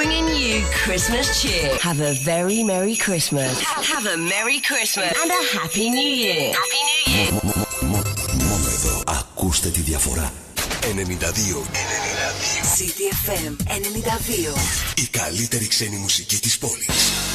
[0.00, 1.68] bringing you Christmas cheer.
[1.88, 3.52] Have a very Merry Christmas.
[3.92, 6.46] Have a Merry Christmas and a Happy New Year.
[6.60, 7.30] Happy New Year.
[8.48, 9.02] Μόνο εδώ.
[9.06, 10.32] Ακούστε τη διαφορά.
[10.82, 10.94] 92.
[10.94, 11.64] 92.
[12.76, 14.56] CDFM 92.
[14.94, 17.29] Η καλύτερη ξένη μουσική της πόλης.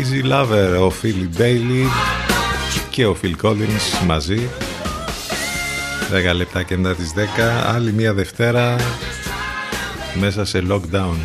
[0.00, 1.86] Easy Lover, ο Φίλι Μπέιλι
[2.90, 4.48] και ο Phil Collins μαζί.
[6.30, 7.18] 10 λεπτά και μετά τις 10
[7.66, 8.76] άλλη μια Δευτέρα
[10.20, 11.16] μέσα σε lockdown.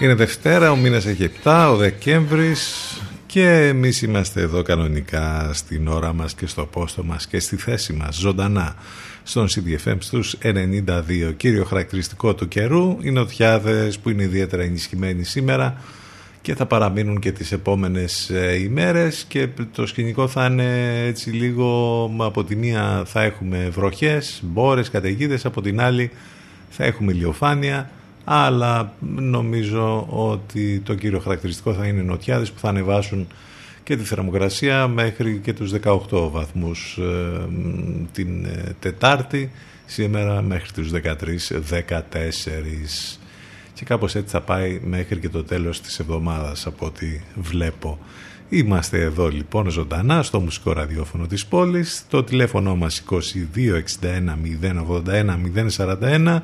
[0.00, 2.92] Είναι Δευτέρα, ο μήνας έχει 7, ο Δεκέμβρης
[3.26, 7.92] και εμείς είμαστε εδώ κανονικά στην ώρα μας και στο πόστο μας και στη θέση
[7.92, 8.74] μας ζωντανά
[9.22, 11.32] στον CDFM στους 92.
[11.36, 15.80] Κύριο χαρακτηριστικό του καιρού, οι νοτιάδες που είναι ιδιαίτερα ενισχυμένοι σήμερα
[16.46, 22.10] και θα παραμείνουν και τις επόμενες ε, ημέρες και το σκηνικό θα είναι έτσι λίγο
[22.18, 26.10] από τη μία θα έχουμε βροχές, μπόρες, καταιγίδες, από την άλλη
[26.68, 27.90] θα έχουμε ηλιοφάνεια
[28.24, 33.26] αλλά νομίζω ότι το κύριο χαρακτηριστικό θα είναι οι νοτιάδες που θα ανεβάσουν
[33.82, 35.98] και τη θερμοκρασία μέχρι και τους 18
[36.30, 37.48] βαθμούς ε,
[38.12, 39.50] την ε, Τετάρτη
[39.86, 43.25] σήμερα μέχρι τους 13-14
[43.76, 47.98] και κάπως έτσι θα πάει μέχρι και το τέλος της εβδομάδας από ό,τι βλέπω.
[48.48, 53.20] Είμαστε εδώ λοιπόν ζωντανά στο μουσικό ραδιόφωνο της πόλης, το τηλέφωνο μας 2261
[55.06, 55.36] 081
[55.76, 56.40] 041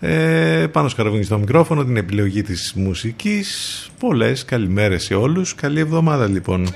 [0.00, 3.90] ε, πάνω σκαραβούνι στο μικρόφωνο, την επιλογή της μουσικής.
[3.98, 5.54] Πολλές καλημέρες σε όλους.
[5.54, 6.66] Καλή εβδομάδα λοιπόν.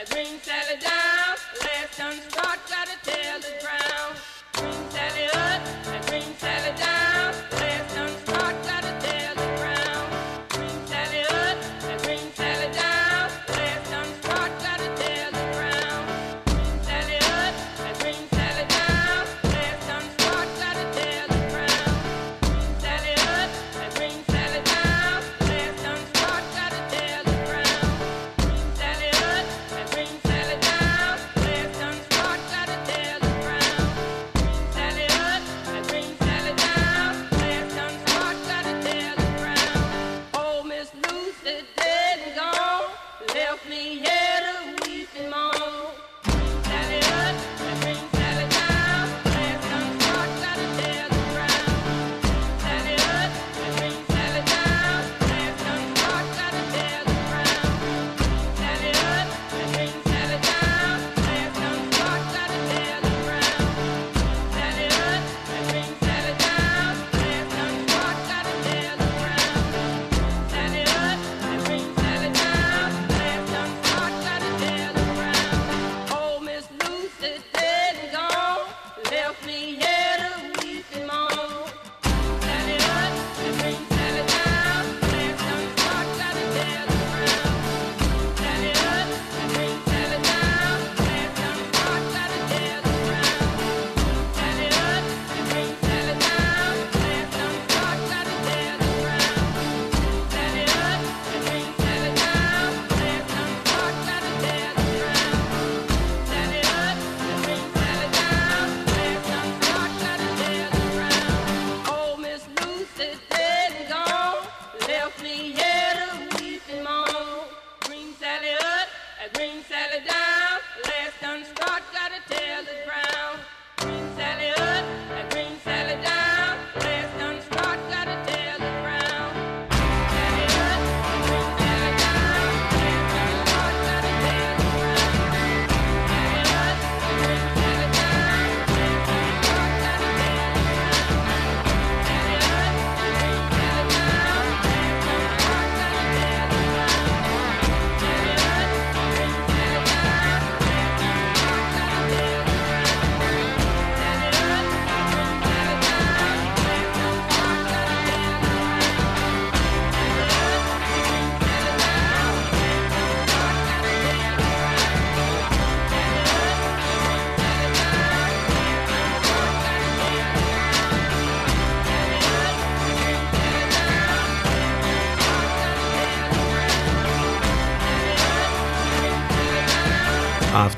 [0.00, 3.87] As ring Sally down, last done start, gotta tell the crowd.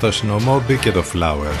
[0.03, 1.55] Αυτό είναι ο Μόμπι και το Flower.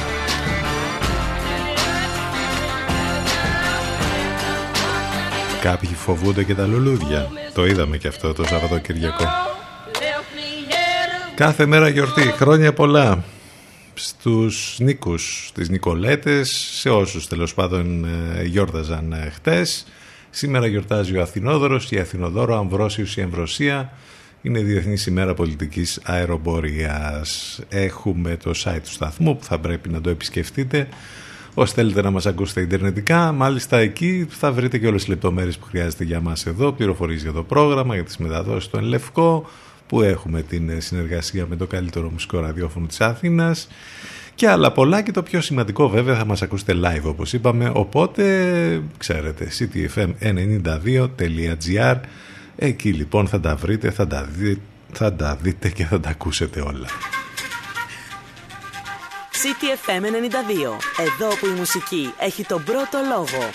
[5.61, 7.29] Κάποιοι φοβούνται και τα λουλούδια.
[7.53, 9.25] Το είδαμε και αυτό το Σαββατοκυριακό.
[11.35, 12.21] Κάθε μέρα γιορτή.
[12.21, 13.23] Χρόνια πολλά
[13.93, 19.87] στους Νίκους, στις Νικολέτες, σε όσους τέλος πάντων ε, γιόρταζαν ε, χτες.
[20.29, 23.93] Σήμερα γιορτάζει ο Αθηνόδωρος, η Αθηνοδόρο, Αμβρόσιος, η Εμβροσία.
[24.41, 27.59] Είναι Διεθνής ημέρα πολιτικής αεροπορίας.
[27.69, 30.87] Έχουμε το site του σταθμού που θα πρέπει να το επισκεφτείτε.
[31.53, 35.65] Όσοι θέλετε να μας ακούσετε ιντερνετικά, μάλιστα εκεί θα βρείτε και όλες τις λεπτομέρειες που
[35.65, 39.49] χρειάζεται για μας εδώ, πληροφορίες για το πρόγραμμα, για τις μεταδόσεις του Ενλευκό,
[39.87, 43.67] που έχουμε την συνεργασία με το καλύτερο μουσικό ραδιόφωνο της Αθήνας.
[44.35, 47.71] Και άλλα πολλά και το πιο σημαντικό βέβαια θα μας ακούσετε live όπως είπαμε.
[47.73, 48.23] Οπότε
[48.97, 51.95] ξέρετε ctfm92.gr
[52.63, 54.29] εκεί λοιπόν θα τα βρείτε θα τα,
[54.91, 56.87] θα τα δείτε και θα τα ακούσετε όλα.
[59.41, 60.07] CTFM 92
[60.99, 63.49] εδώ που η μουσική έχει τον πρώτο λόγο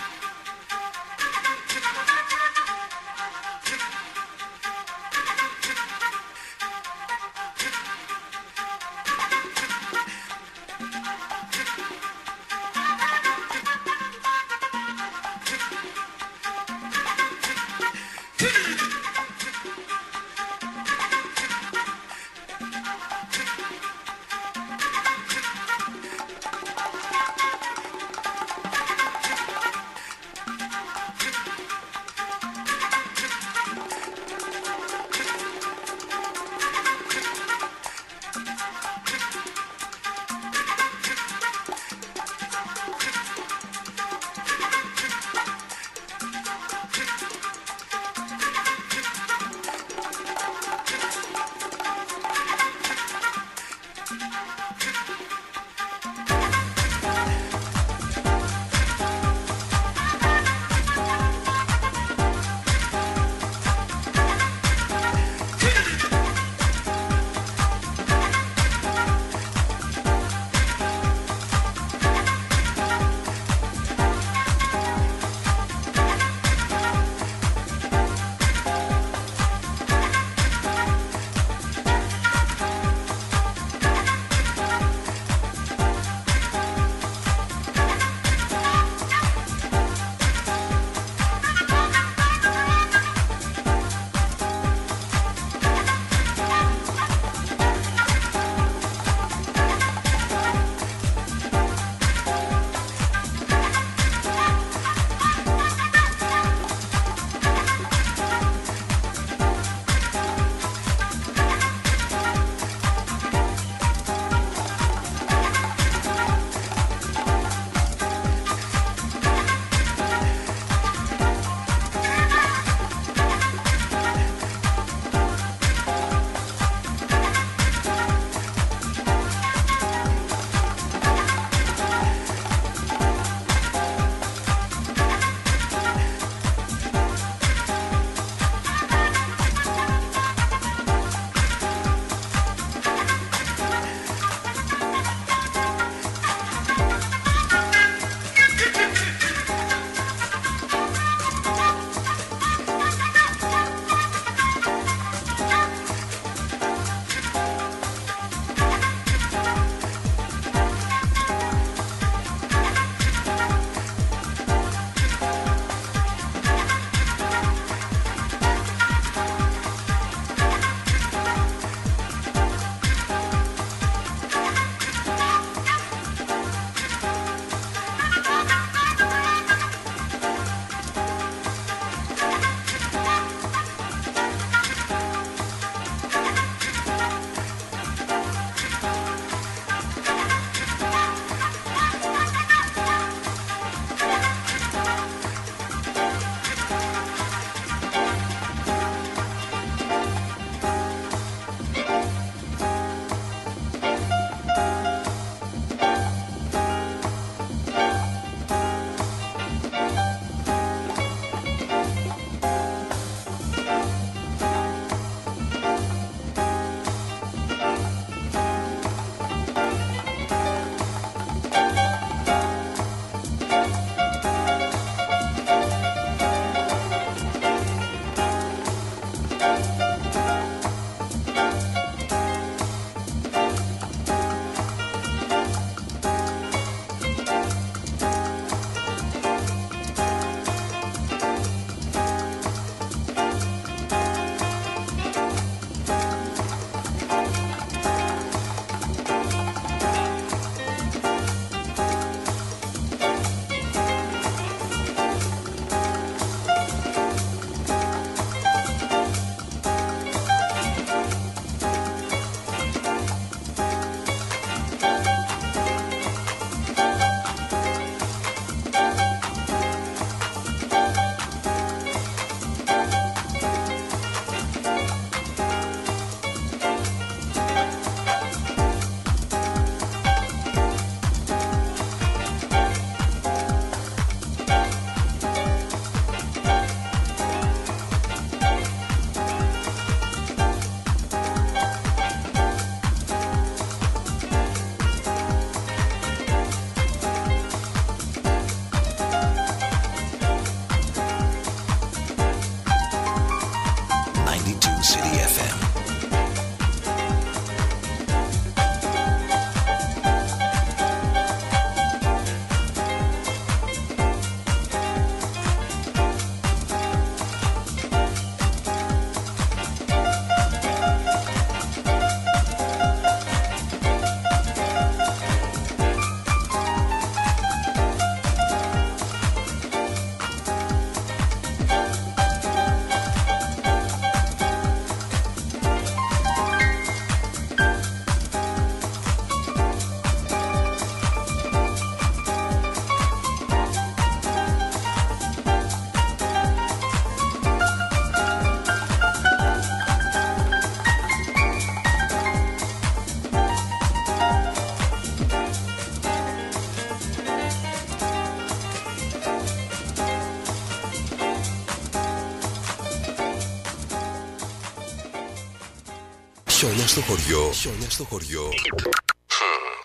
[366.96, 367.52] στο χωριό.
[367.52, 368.48] Χιόνια στο χωριό.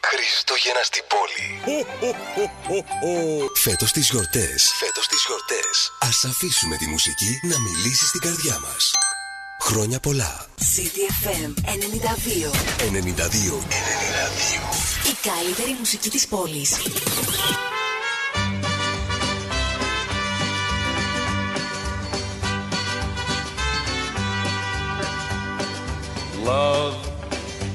[0.09, 1.47] Χριστούγεννα στην πόλη.
[3.53, 4.71] Φέτος τις γιορτές.
[4.79, 5.91] Φέτος τις γιορτές.
[5.99, 8.91] Α αφήσουμε τη μουσική να μιλήσει στην καρδιά μας.
[9.61, 10.45] Χρόνια πολλά.
[10.75, 12.51] CDFM 92.
[12.77, 12.91] 92.
[12.91, 13.63] 92.
[15.11, 16.71] Η καλύτερη μουσική της πόλης.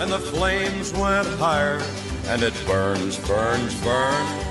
[0.00, 1.80] and the flames went higher.
[2.26, 4.44] And it burns, burns, burns.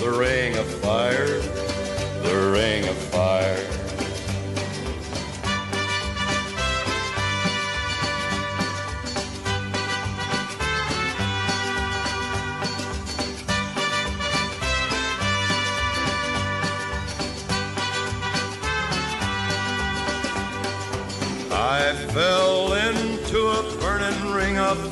[0.00, 1.40] The ring of fire,
[2.22, 3.73] the ring of fire.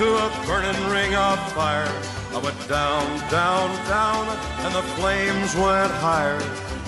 [0.00, 1.92] into a burning ring of fire.
[2.36, 4.24] I went down, down, down,
[4.64, 6.40] and the flames went higher.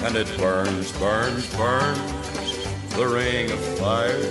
[0.05, 2.01] And it burns, burns, burns.
[2.97, 4.25] The ring of fire,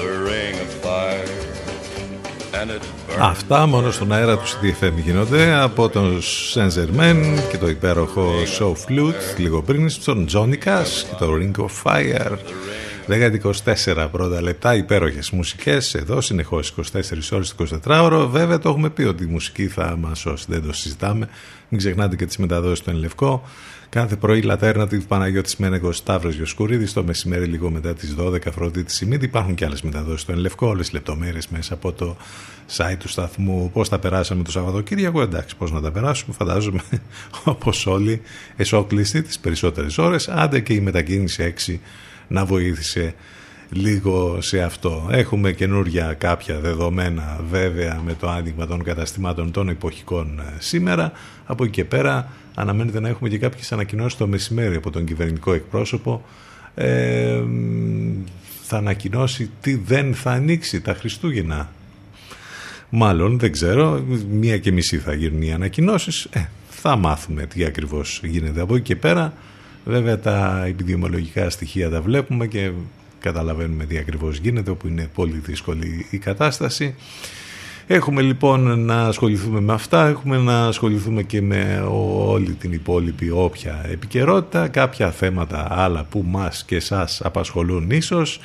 [0.00, 1.28] the ring of fire.
[2.58, 3.20] And it burns.
[3.20, 6.20] Αυτά μόνο στον αέρα του CDFM γίνονται από τον
[6.54, 11.64] Saint Germain και το υπέροχο Show Flute λίγο πριν στον Johnny Cash και το Ring
[11.64, 12.36] of Fire.
[13.08, 15.94] 10-24 πρώτα λεπτά, υπέροχες μουσικές.
[15.94, 18.28] Εδώ συνεχώς 24 ώρες 24 ώρο.
[18.28, 21.28] Βέβαια το έχουμε πει ότι η μουσική θα μας σώσει, δεν το συζητάμε.
[21.68, 23.42] Μην ξεχνάτε και τις μεταδόσεις του Ενλευκό.
[23.88, 26.92] Κάθε πρωί Λατέρνατιβ Παναγιώτης Μένεγος Σταύρος Γιοσκουρίδη.
[26.92, 29.24] Το μεσημέρι λίγο μετά τις 12 Αφροδίτη Σιμίδη.
[29.24, 30.66] Υπάρχουν και άλλες μεταδόσεις του Ενλευκό.
[30.66, 32.16] Όλες τι λεπτομέρειες μέσα από το
[32.76, 33.70] site του σταθμού.
[33.72, 35.20] Πώς τα περάσαμε το Σαββατοκύριακο.
[35.22, 36.34] Εντάξει, πώς να τα περάσουμε.
[36.38, 36.80] Φαντάζομαι
[37.44, 38.20] όπως όλοι
[38.56, 40.28] εσόκλειστοι τις περισσότερες ώρες.
[40.28, 41.78] Άντε και η μετακίνηση 6
[42.28, 43.14] να βοήθησε
[43.70, 45.08] λίγο σε αυτό.
[45.10, 51.12] Έχουμε καινούρια κάποια δεδομένα βέβαια με το άνοιγμα των καταστημάτων των εποχικών σήμερα.
[51.46, 55.52] Από εκεί και πέρα αναμένεται να έχουμε και κάποιες ανακοινώσεις το μεσημέρι από τον κυβερνητικό
[55.52, 56.24] εκπρόσωπο.
[56.74, 57.42] Ε,
[58.62, 61.72] θα ανακοινώσει τι δεν θα ανοίξει τα Χριστούγεννα.
[62.90, 66.24] Μάλλον δεν ξέρω, μία και μισή θα γίνουν οι ανακοινώσεις.
[66.30, 69.32] Ε, θα μάθουμε τι ακριβώς γίνεται από εκεί και πέρα.
[69.88, 72.70] Βέβαια τα επιδημιολογικά στοιχεία τα βλέπουμε και
[73.20, 76.94] καταλαβαίνουμε τι ακριβώς γίνεται όπου είναι πολύ δύσκολη η κατάσταση.
[77.86, 83.84] Έχουμε λοιπόν να ασχοληθούμε με αυτά, έχουμε να ασχοληθούμε και με όλη την υπόλοιπη όποια
[83.90, 88.40] επικαιρότητα, κάποια θέματα άλλα που μας και σας απασχολούν ίσως,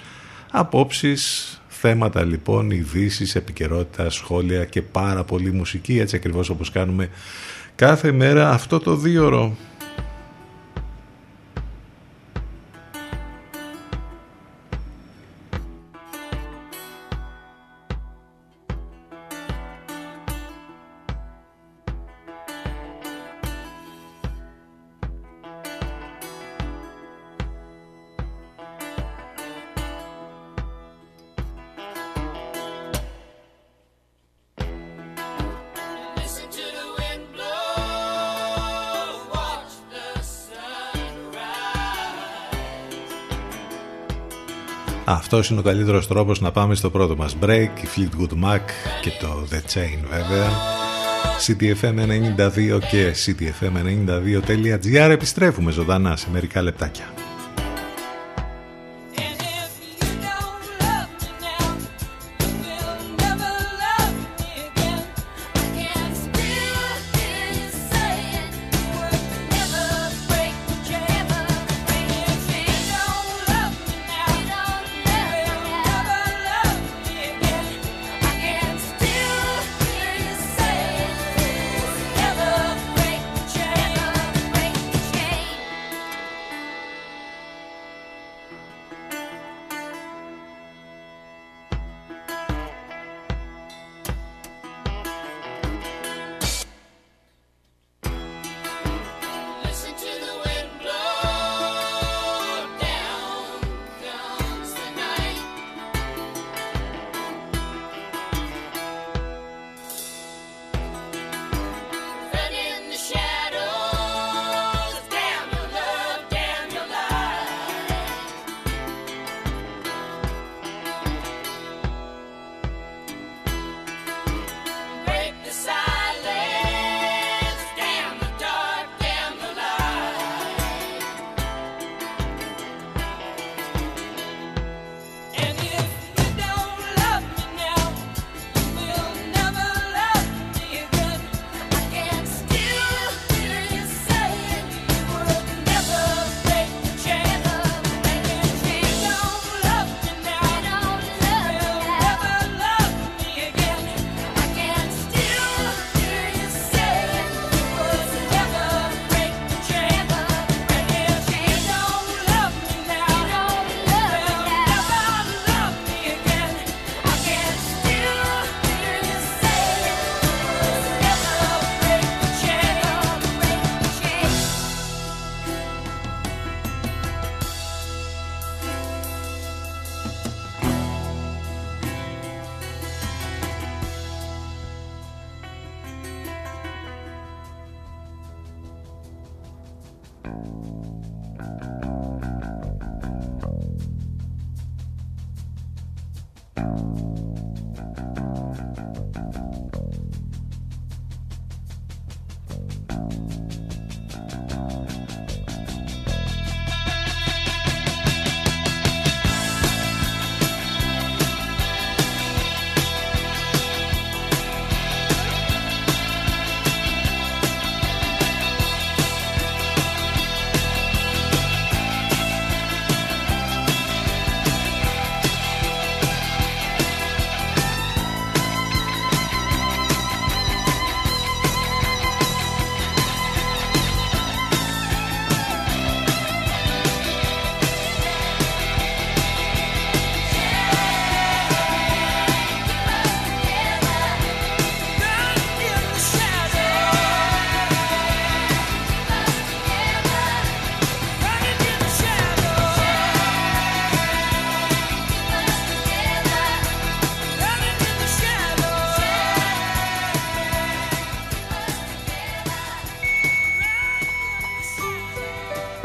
[0.51, 7.09] απόψεις, θέματα λοιπόν, ειδήσεις, επικαιρότητα, σχόλια και πάρα πολύ μουσική, έτσι ακριβώς όπως κάνουμε
[7.75, 9.55] κάθε μέρα αυτό το δίωρο.
[45.33, 48.59] Αυτός είναι ο καλύτερος τρόπος να πάμε στο πρώτο μας break, η Fleetwood Mac
[49.01, 50.49] και το The Chain βέβαια.
[51.47, 57.05] CTFM92 και CTFM92.gr επιστρέφουμε ζωντανά σε μερικά λεπτάκια.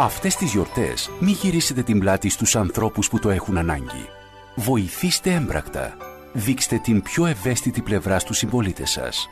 [0.09, 4.09] Αυτές τις γιορτές μη γυρίσετε την πλάτη στους ανθρώπους που το έχουν ανάγκη.
[4.55, 5.97] Βοηθήστε έμπρακτα.
[6.33, 9.29] Δείξτε την πιο ευαίσθητη πλευρά στους συμπολίτες σας.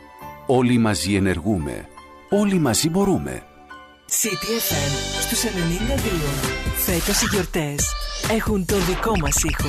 [0.46, 1.88] Όλοι μαζί ενεργούμε.
[2.30, 3.42] Όλοι μαζί μπορούμε.
[4.10, 5.50] CTFM στους 92.
[6.84, 7.84] Φέτος οι γιορτές
[8.30, 9.68] έχουν το δικό μας ήχο,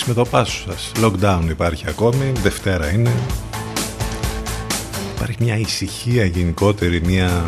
[0.00, 0.92] Εντάξει, με το πάσο σας.
[1.02, 3.12] Lockdown υπάρχει ακόμη, Δευτέρα είναι.
[5.14, 7.44] Υπάρχει μια ησυχία γενικότερη, μια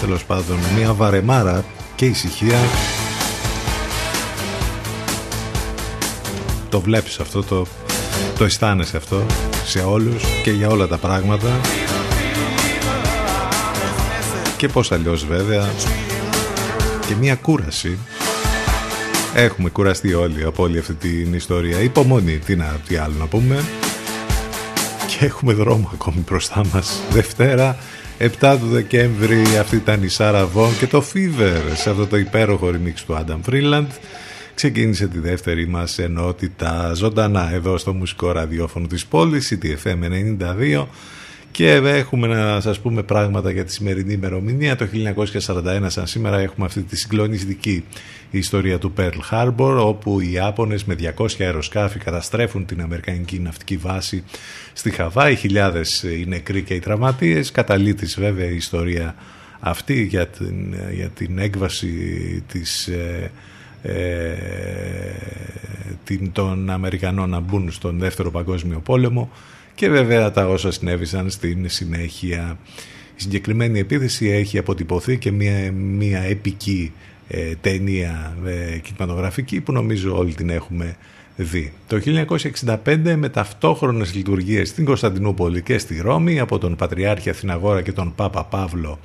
[0.00, 2.58] τέλος πάντων, μια βαρεμάρα και ησυχία.
[6.68, 7.66] Το βλέπεις αυτό, το,
[8.38, 9.22] το αισθάνεσαι αυτό
[9.64, 11.60] σε όλους και για όλα τα πράγματα.
[14.56, 15.68] Και πώς αλλιώς βέβαια
[17.06, 17.98] και μια κούραση
[19.36, 21.80] Έχουμε κουραστεί όλοι από όλη αυτή την ιστορία.
[21.80, 23.64] Υπομονή, τι, να, τι άλλο να πούμε.
[25.06, 27.00] Και έχουμε δρόμο ακόμη μπροστά μας.
[27.10, 27.76] Δευτέρα,
[28.18, 32.68] 7 του Δεκέμβρη, αυτή ήταν η Σάρα Βόν και το Fever σε αυτό το υπέροχο
[32.68, 33.86] remix του Adam Freeland.
[34.54, 39.98] Ξεκίνησε τη δεύτερη μας ενότητα ζωντανά εδώ στο μουσικό ραδιόφωνο της πόλης, CTFM
[40.78, 40.86] 92
[41.54, 44.76] και έχουμε να σας πούμε πράγματα για τη σημερινή ημερομηνία.
[44.76, 44.86] Το
[45.46, 47.84] 1941 σαν σήμερα έχουμε αυτή τη συγκλονιστική
[48.30, 54.24] ιστορία του Pearl Harbor όπου οι Ιάπωνες με 200 αεροσκάφη καταστρέφουν την Αμερικανική ναυτική βάση
[54.72, 55.36] στη Χαβάη.
[55.36, 57.50] Χιλιάδες οι νεκροί και οι τραυματίες.
[57.50, 59.14] Καταλήτης βέβαια η ιστορία
[59.60, 61.92] αυτή για την, για την έκβαση
[62.52, 62.86] της...
[62.86, 63.30] Ε,
[63.82, 63.94] ε,
[66.04, 69.30] την, των Αμερικανών να μπουν στον δεύτερο παγκόσμιο πόλεμο
[69.74, 72.58] και βέβαια τα όσα συνέβησαν στην συνέχεια.
[73.16, 76.92] Η συγκεκριμένη επίθεση έχει αποτυπωθεί και μια, μια επική
[77.28, 80.96] ε, ταινία ε, κινηματογραφική που νομίζω όλοι την έχουμε
[81.36, 81.72] δει.
[81.86, 82.00] Το
[82.84, 88.14] 1965 με ταυτόχρονες λειτουργίες στην Κωνσταντινούπολη και στη Ρώμη από τον Πατριάρχη Αθηναγόρα και τον
[88.14, 88.98] Πάπα Παύλο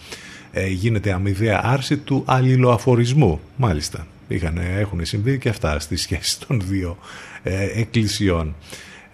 [0.52, 3.40] ε, γίνεται αμοιβαία άρση του αλληλοαφορισμού.
[3.56, 6.98] Μάλιστα, είχαν, έχουν συμβεί και αυτά στις σχέσεις των δύο
[7.44, 8.56] ε, εκκλησιών.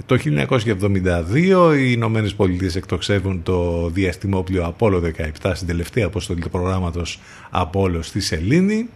[0.05, 5.01] Το 1972 οι Ηνωμένες Πολιτείες εκτοξεύουν το διαστημόπλιο Απόλο
[5.43, 8.89] 17 στην τελευταία αποστολή του προγράμματος Απόλο στη Σελήνη.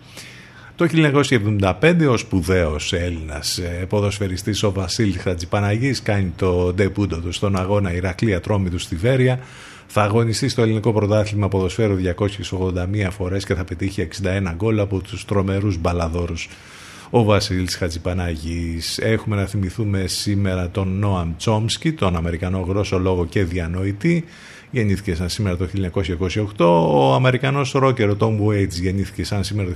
[0.76, 0.88] Το
[1.60, 7.94] 1975 ο σπουδαίος Έλληνας ε, ποδοσφαιριστής ο Βασίλης Χατζηπαναγής κάνει το ντεπούντο του στον αγώνα
[7.94, 9.40] Ηρακλία Τρόμη του στη Βέρεια.
[9.88, 11.96] Θα αγωνιστεί στο ελληνικό πρωτάθλημα ποδοσφαίρου
[12.52, 16.50] 281 φορές και θα πετύχει 61 γκολ από τους τρομερούς μπαλαδόρους
[17.10, 18.98] ο Βασίλης Χατζηπανάγης.
[18.98, 24.24] Έχουμε να θυμηθούμε σήμερα τον Νόαμ Τσόμσκι, τον Αμερικανό γρόσο και διανοητή.
[24.72, 25.68] Γεννήθηκε σαν σήμερα το
[26.58, 26.66] 1928.
[26.92, 29.76] Ο Αμερικανός ρόκερο Tom Waits γεννήθηκε σαν σήμερα το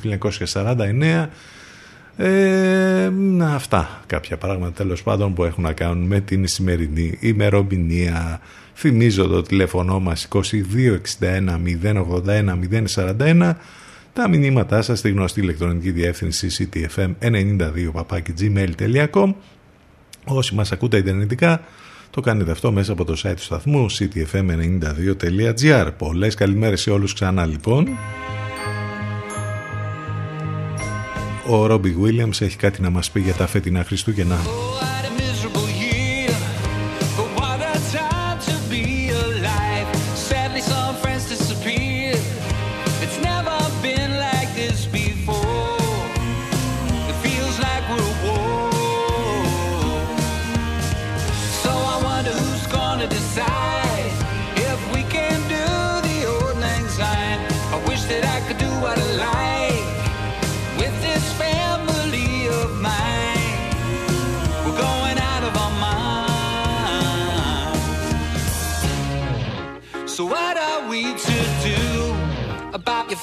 [0.53, 1.29] 1949.
[2.17, 3.11] Ε,
[3.43, 8.39] αυτά κάποια πράγματα τέλος πάντων που έχουν να κάνουν με την σημερινή ημερομηνία.
[8.75, 10.41] Θυμίζω το τηλέφωνο μας 2261
[11.83, 12.59] 081
[12.95, 13.53] 041
[14.13, 19.33] τα μηνύματά σας στη γνωστή ηλεκτρονική διεύθυνση ctfm92
[20.25, 21.61] Όσοι μας ακούτε ιντερνετικά
[22.09, 27.45] το κάνετε αυτό μέσα από το site του σταθμού ctfm92.gr Πολλές καλημέρες σε όλους ξανά
[27.45, 27.87] λοιπόν.
[31.49, 34.35] Ο Ρόμπι Williams έχει κάτι να μας πει για τα φετινά Χριστούγεννα.
[34.35, 35.22] Your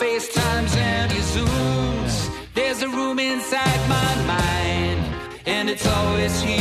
[0.01, 2.31] FaceTimes and your Zooms.
[2.55, 5.05] There's a room inside my mind,
[5.45, 6.60] and it's always here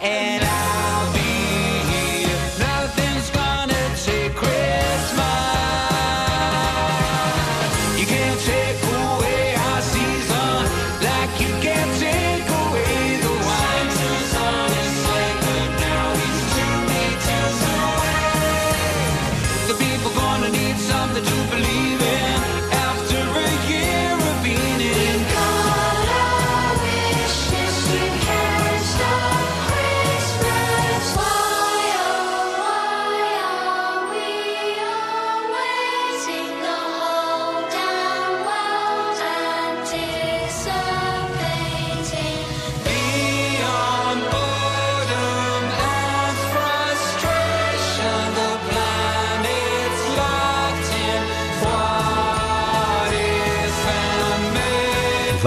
[0.00, 0.39] and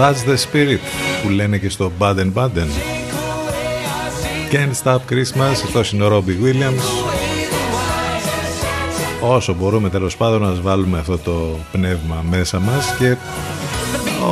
[0.04, 0.80] That's the spirit
[1.22, 2.68] που λένε και στο Baden Baden.
[4.52, 7.04] Can't Stop Christmas, αυτός είναι ο Robbie Williams.
[9.20, 13.16] Όσο μπορούμε τέλος πάντων να βάλουμε αυτό το πνεύμα μέσα μας και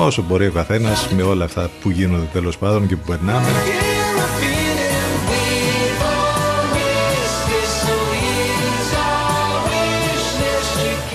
[0.05, 3.49] όσο μπορεί ο καθένας με όλα αυτά που γίνονται τέλος πάντων και που περνάμε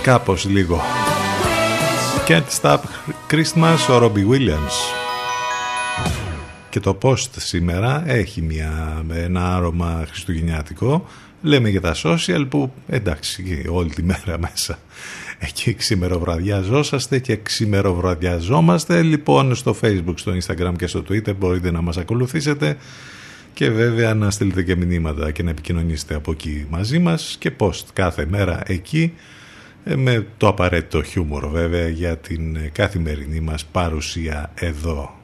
[0.01, 0.81] κάπως λίγο
[2.29, 2.79] Can't Stop
[3.31, 4.75] Christmas ο Robbie Williams.
[6.69, 11.05] Και το post σήμερα έχει μια, ένα άρωμα χριστουγεννιάτικο.
[11.41, 14.79] Λέμε για τα social που εντάξει όλη τη μέρα μέσα.
[15.39, 19.01] Εκεί ξημεροβραδιαζόσαστε και ξημεροβραδιαζόμαστε.
[19.01, 22.77] Λοιπόν στο facebook, στο instagram και στο twitter μπορείτε να μας ακολουθήσετε.
[23.53, 27.35] Και βέβαια να στείλετε και μηνύματα και να επικοινωνήσετε από εκεί μαζί μας.
[27.39, 29.13] Και post κάθε μέρα εκεί.
[29.13, 29.36] ε,
[29.95, 35.16] με το απαραίτητο χιούμορ βέβαια για την καθημερινή μας παρουσία εδώ.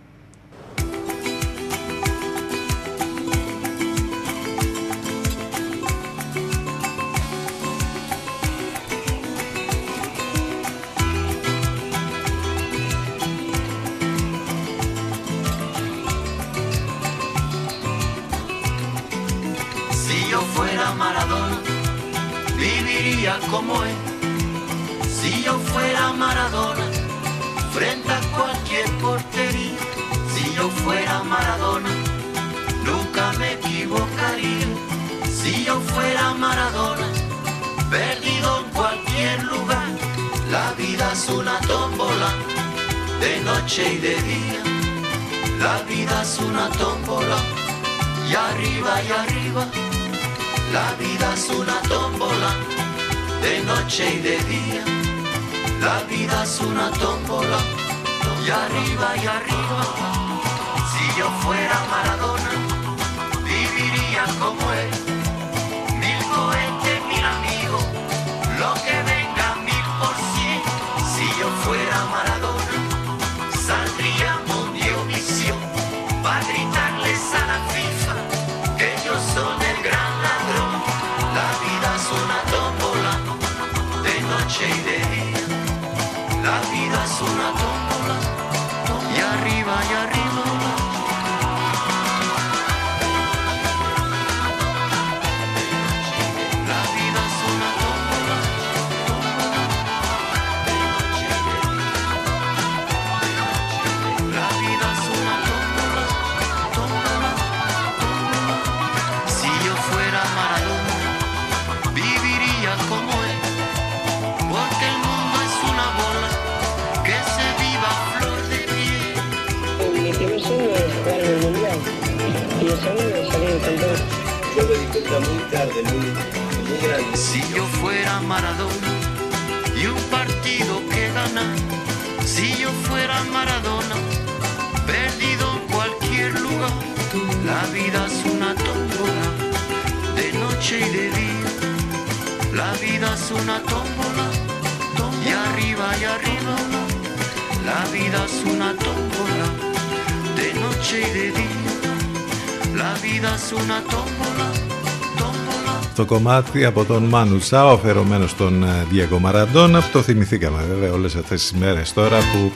[155.96, 161.42] Το κομμάτι από τον Μάνου Τσάο αφαιρωμένο στον Διέγκο Μαραντών αυτό θυμηθήκαμε βέβαια όλες αυτές
[161.42, 162.52] τις μέρες τώρα που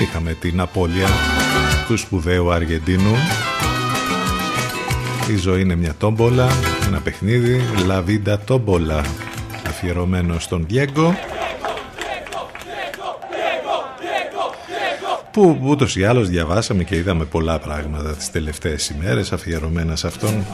[0.00, 1.08] είχαμε την απώλεια
[1.86, 3.14] του σπουδαίου Αργεντίνου
[5.28, 6.48] η ζωή είναι μια τόμπολα
[6.86, 9.27] ένα παιχνίδι La Vida Tombola
[9.78, 11.14] αφιερωμένο στον Διέγκο
[15.30, 20.46] που ούτως ή άλλως διαβάσαμε και είδαμε πολλά πράγματα τις τελευταίες ημέρες αφιερωμένα σε αυτόν.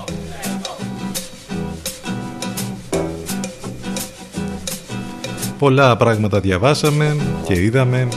[5.59, 7.17] Πολλά πράγματα διαβάσαμε
[7.47, 8.09] και είδαμε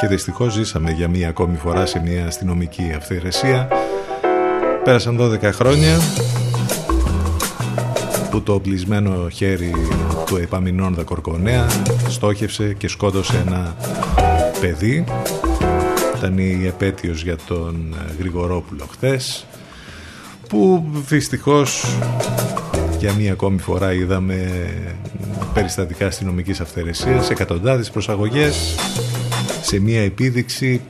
[0.00, 3.68] και δυστυχώς ζήσαμε για μία ακόμη φορά σε μια αστυνομική αυθαιρεσία.
[4.84, 5.96] Πέρασαν 12 χρόνια
[8.36, 9.72] που το οπλισμένο χέρι
[10.26, 11.66] του Επαμινώνδα Κορκονέα
[12.08, 13.76] στόχευσε και σκότωσε ένα
[14.60, 15.04] παιδί.
[16.16, 19.46] Ήταν η επέτειος για τον Γρηγορόπουλο χθες
[20.48, 21.84] που δυστυχώς
[22.98, 24.68] για μία ακόμη φορά είδαμε
[25.54, 28.74] περιστατικά αστυνομικής αυθαιρεσίας, εκατοντάδες προσαγωγές
[29.62, 30.80] σε μία επίδειξη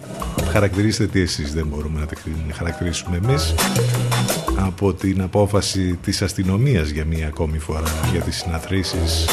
[0.50, 2.16] χαρακτηρίστε τι εσείς δεν μπορούμε να τη
[2.52, 3.54] χαρακτηρίσουμε εμείς
[4.66, 9.26] από την απόφαση της αστυνομίας για μία ακόμη φορά για τις συναθρήσεις.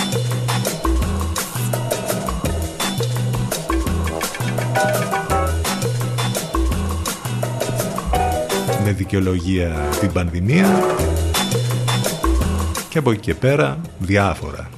[8.83, 10.95] Με δικαιολογία την πανδημία
[12.89, 14.72] και από εκεί και πέρα διάφορα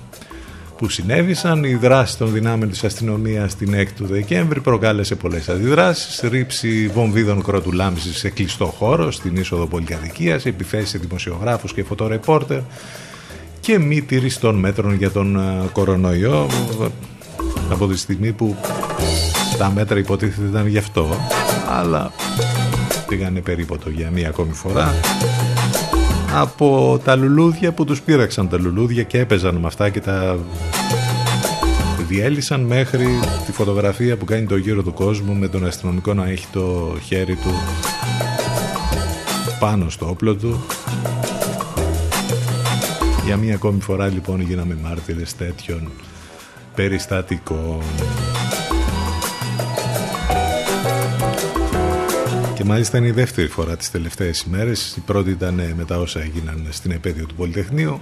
[0.78, 1.64] που συνέβησαν.
[1.64, 6.20] Η δράση των δυνάμεων της αστυνομίας στην 6 του Δεκέμβρη προκάλεσε πολλές αντιδράσεις.
[6.30, 12.60] Ρήψη βομβίδων κρότου λάμψης σε κλειστό χώρο στην είσοδο πολυκατοικίας, επιθέσεις σε δημοσιογράφους και φωτορεπόρτερ
[13.66, 16.48] και μη τήρηση των μέτρων για τον ε, κορονοϊό
[17.70, 18.56] από τη στιγμή που
[19.58, 21.16] τα μέτρα υποτίθεται ήταν γι' αυτό
[21.70, 22.12] αλλά
[23.08, 24.94] πήγανε περίποτο για μία ακόμη φορά
[26.38, 30.38] από τα λουλούδια που τους πήραξαν τα λουλούδια και έπαιζαν με αυτά και τα
[32.08, 33.08] διέλυσαν μέχρι
[33.46, 37.36] τη φωτογραφία που κάνει το γύρο του κόσμου με τον αστυνομικό να έχει το χέρι
[37.36, 37.52] του
[39.60, 40.66] πάνω στο όπλο του.
[43.26, 45.92] Για μία ακόμη φορά λοιπόν γίναμε μάρτυρες τέτοιων
[46.76, 47.82] περιστατικών
[52.66, 54.95] Και μάλιστα είναι η δεύτερη φορά τις τελευταίες ημέρες.
[54.97, 57.97] Η πρώτη ήταν ε, μετά όσα έγιναν στην επέτειο του Πολυτεχνείου.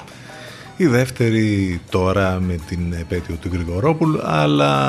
[0.78, 4.80] Η δεύτερη τώρα με την επέτειο του Γρηγορόπουλου, αλλά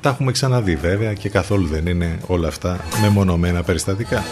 [0.00, 4.24] τα έχουμε ξαναδεί βέβαια και καθόλου δεν είναι όλα αυτά μεμονωμένα περιστατικά.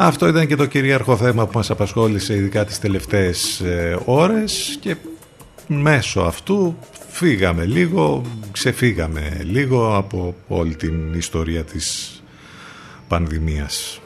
[0.00, 4.96] Αυτό ήταν και το κυρίαρχο θέμα που μας απασχόλησε ειδικά τις τελευταίες ε, ώρες και
[5.66, 6.76] μέσω αυτού
[7.08, 8.22] φύγαμε λίγο,
[8.52, 12.22] ξεφύγαμε λίγο από όλη την ιστορία της
[13.08, 14.00] πανδημίας.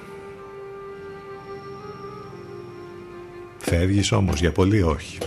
[3.59, 5.19] Φεύγεις όμως, για πολύ όχι.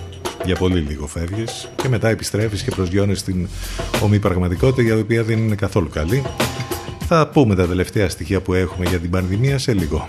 [0.45, 3.47] Για πολύ λίγο φεύγεις και μετά επιστρέφεις και προσγειώνεις την
[4.01, 6.23] ομή πραγματικότητα για την οποία δεν είναι καθόλου καλή.
[7.07, 10.05] Θα πούμε τα τελευταία στοιχεία που έχουμε για την πανδημία σε λίγο.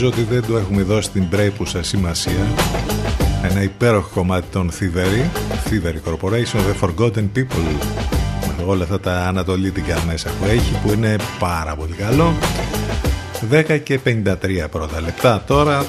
[0.00, 2.46] Νομίζω ότι δεν του έχουμε δώσει την πρέπουσα σημασία.
[3.42, 5.28] Ένα υπέροχο κομμάτι των Thievery
[5.68, 7.86] Thievery Corporation, The Forgotten People.
[8.46, 12.34] Με όλα αυτά τα ανατολίτικα μέσα που έχει που είναι πάρα πολύ καλό.
[13.50, 14.34] 10 και 53
[14.70, 15.84] πρώτα λεπτά τώρα.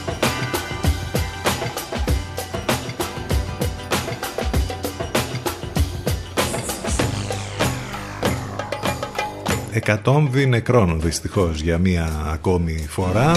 [9.85, 13.31] 100 νεκρών δυστυχώς για μία ακόμη φορά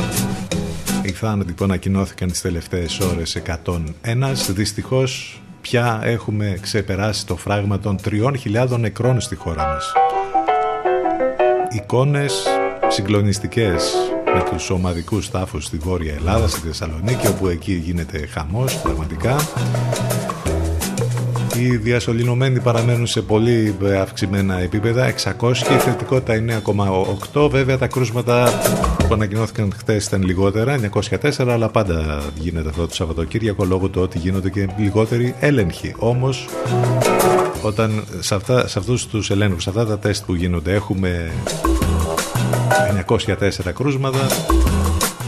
[1.02, 3.74] οι θάνατοι που ανακοινώθηκαν τις τελευταίες ώρες 101
[4.48, 9.92] δυστυχώς πια έχουμε ξεπεράσει το φράγμα των 3.000 νεκρών στη χώρα μας.
[11.70, 12.46] Εικόνες
[12.88, 13.92] συγκλονιστικές
[14.34, 19.36] με τους ομαδικούς τάφους στη Βόρεια Ελλάδα, στη Θεσσαλονίκη όπου εκεί γίνεται χαμός πραγματικά.
[21.56, 26.62] Οι διασωληνωμένοι παραμένουν σε πολύ αυξημένα επίπεδα 600 και η θετικότητα είναι
[27.32, 28.48] 9,8 βέβαια τα κρούσματα
[29.12, 34.18] που ανακοινώθηκαν χθες ήταν λιγότερα 904 αλλά πάντα γίνεται αυτό το Σαββατοκύριακο λόγω του ότι
[34.18, 36.48] γίνονται και λιγότεροι έλεγχοι όμως
[37.62, 41.32] όταν σε, αυτά, σε αυτούς τους ελέγχους, σε αυτά τα τεστ που γίνονται έχουμε
[43.06, 44.26] 904 κρούσματα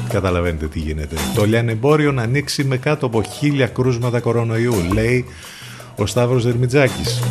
[0.09, 1.16] καταλαβαίνετε τι γίνεται.
[1.35, 5.24] Το λιανεμπόριο να ανοίξει με κάτω από χίλια κρούσματα κορονοϊού, λέει
[5.97, 7.22] ο Σταύρος Δερμιτζάκης.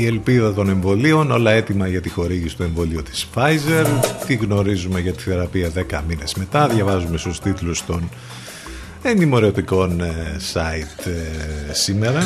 [0.00, 3.86] Η ελπίδα των εμβολίων, όλα έτοιμα για τη χορήγηση του εμβολίου της Pfizer.
[4.26, 6.68] Τι γνωρίζουμε για τη θεραπεία 10 μήνες μετά.
[6.68, 8.08] Διαβάζουμε στους τίτλους των
[9.02, 12.22] ενημερωτικών ε, site ε, σήμερα.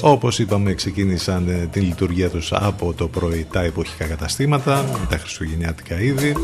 [0.00, 6.00] Όπως είπαμε ξεκίνησαν ε, την λειτουργία τους από το πρωί τα εποχικά καταστήματα, τα χριστουγεννιάτικα
[6.00, 6.34] είδη.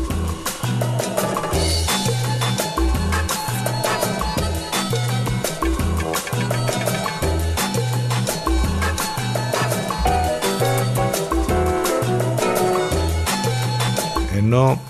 [14.53, 14.81] Ενώ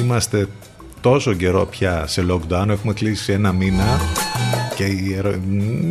[0.00, 0.48] είμαστε
[1.00, 4.00] τόσο καιρό πια σε lockdown, έχουμε κλείσει ένα μήνα
[4.74, 5.34] και η, ερω...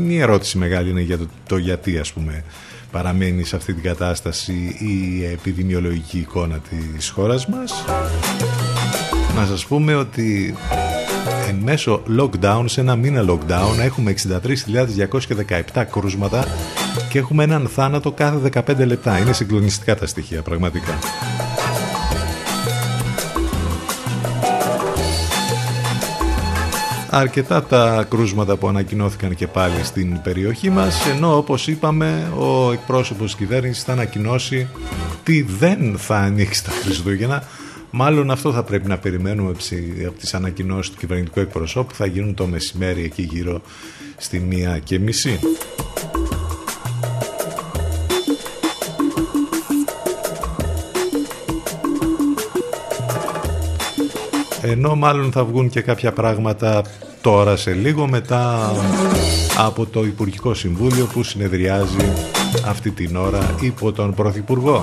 [0.07, 2.43] η ερώτηση μεγάλη είναι για το, το γιατί ας πούμε
[2.91, 6.59] παραμένει σε αυτή την κατάσταση η επιδημιολογική εικόνα
[6.95, 7.85] της χώρας μας.
[9.35, 10.55] Να σας πούμε ότι
[11.47, 14.13] εν μέσω lockdown, σε ένα μήνα lockdown έχουμε
[15.73, 16.45] 63.217 κρούσματα
[17.09, 19.17] και έχουμε έναν θάνατο κάθε 15 λεπτά.
[19.19, 20.97] Είναι συγκλονιστικά τα στοιχεία πραγματικά.
[27.11, 33.25] Αρκετά τα κρούσματα που ανακοινώθηκαν και πάλι στην περιοχή μας ενώ όπως είπαμε ο εκπρόσωπος
[33.25, 34.67] της κυβέρνησης θα ανακοινώσει
[35.23, 37.43] τι δεν θα ανοίξει τα Χριστούγεννα
[37.91, 39.49] μάλλον αυτό θα πρέπει να περιμένουμε
[40.07, 43.61] από τις ανακοινώσεις του κυβερνητικού εκπροσώπου που θα γίνουν το μεσημέρι εκεί γύρω
[44.17, 45.39] στη μία και μισή.
[54.61, 56.83] Ενώ μάλλον θα βγουν και κάποια πράγματα
[57.21, 58.71] τώρα σε λίγο μετά
[59.57, 62.13] από το Υπουργικό Συμβούλιο που συνεδριάζει
[62.65, 64.81] αυτή την ώρα υπό τον Πρωθυπουργό.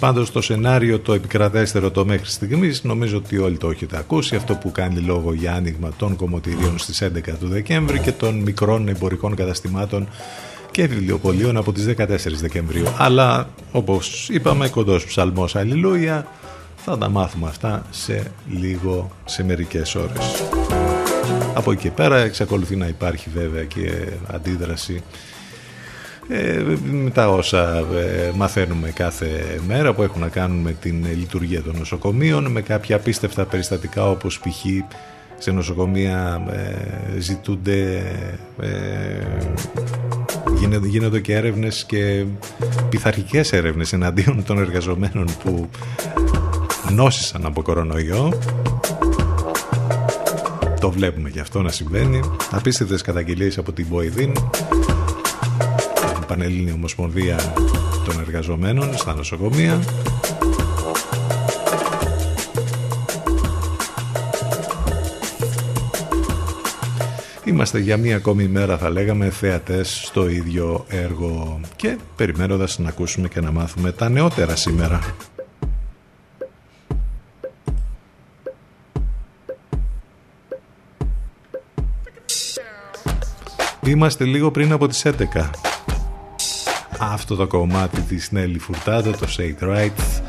[0.00, 4.54] Πάντως το σενάριο το επικρατέστερο το μέχρι στιγμής νομίζω ότι όλοι το έχετε ακούσει αυτό
[4.54, 7.08] που κάνει λόγο για άνοιγμα των κομμωτηρίων στις 11
[7.40, 10.08] του Δεκέμβρη και των μικρών εμπορικών καταστημάτων
[10.70, 12.06] και βιβλιοπολίων από τις 14
[12.40, 12.86] Δεκεμβρίου.
[12.96, 16.26] Αλλά όπως είπαμε κοντός ψαλμός Αλληλούια
[16.76, 20.42] θα τα μάθουμε αυτά σε λίγο, σε μερικές ώρες.
[21.54, 25.02] Από εκεί και πέρα εξακολουθεί να υπάρχει βέβαια και αντίδραση
[26.28, 31.62] ε, με τα όσα ε, μαθαίνουμε κάθε μέρα που έχουν να κάνουν με την λειτουργία
[31.62, 34.64] των νοσοκομείων με κάποια απίστευτα περιστατικά όπως π.χ
[35.42, 38.02] σε νοσοκομεία ε, ζητούνται
[38.60, 38.68] ε,
[40.58, 42.24] γίνονται, γίνονται και έρευνες και
[42.88, 45.68] πειθαρχικές έρευνες εναντίον των εργαζομένων που
[46.92, 48.38] νόσησαν από κορονοϊό.
[50.80, 52.20] Το βλέπουμε και αυτό να συμβαίνει.
[52.50, 54.32] Απίστευτες καταγγελίες από την Βοηδίν
[56.14, 57.52] την Πανελλήνια Ομοσπονδία
[58.04, 59.80] των Εργαζομένων στα νοσοκομεία
[67.50, 73.28] Είμαστε για μία ακόμη μέρα θα λέγαμε θεατές στο ίδιο έργο και περιμένοντας να ακούσουμε
[73.28, 75.00] και να μάθουμε τα νεότερα σήμερα.
[83.86, 85.50] Είμαστε λίγο πριν από τις 11.
[86.98, 90.20] Αυτό το κομμάτι της Νέλη Φουρτάδο, το Say It Right,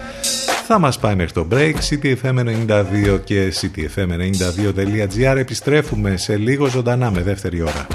[0.74, 7.62] θα μας πάει μέχρι το break ctfm92 και ctfm92.gr επιστρέφουμε σε λίγο ζωντανά με δεύτερη
[7.62, 7.88] ώρα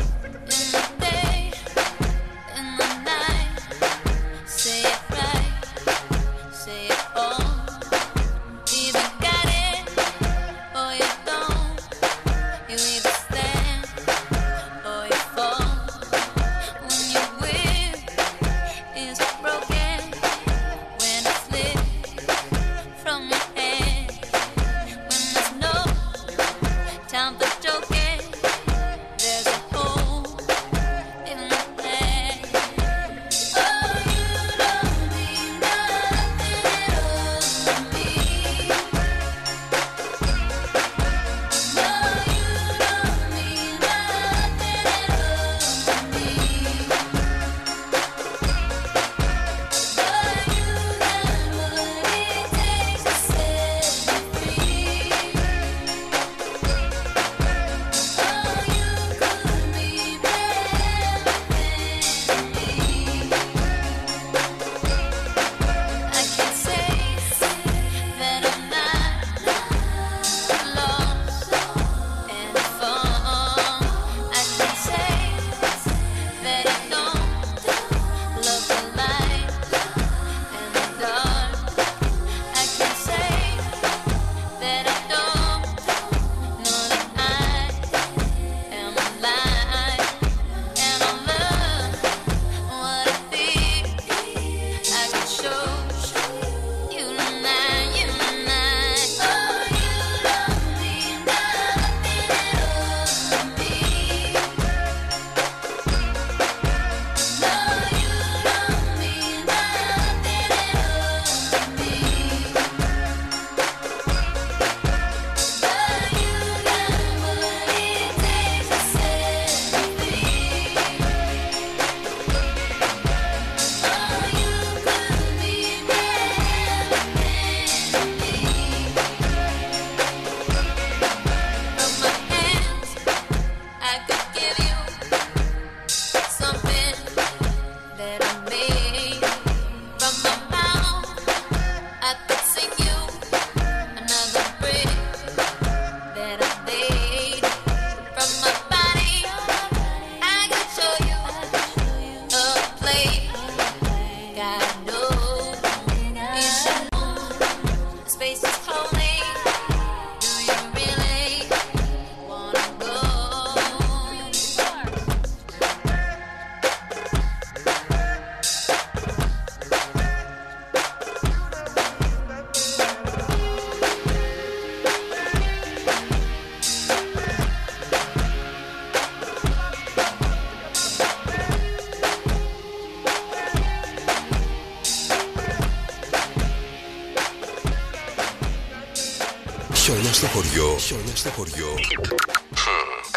[191.26, 191.74] σε χωριό.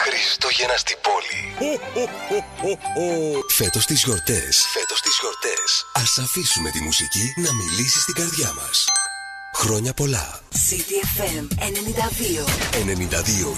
[0.04, 1.42] Χριστούγεννα στην πόλη.
[3.48, 4.66] Φέτος τις γιορτές.
[4.74, 5.86] Φέτος τις γιορτές.
[5.94, 8.86] Ας αφήσουμε τη μουσική να μιλήσει στην καρδιά μας.
[9.56, 10.40] Χρόνια πολλά.
[10.68, 12.46] CDFM 92.
[12.86, 13.58] 92.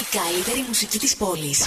[0.00, 1.58] Η καλύτερη μουσική της πόλης.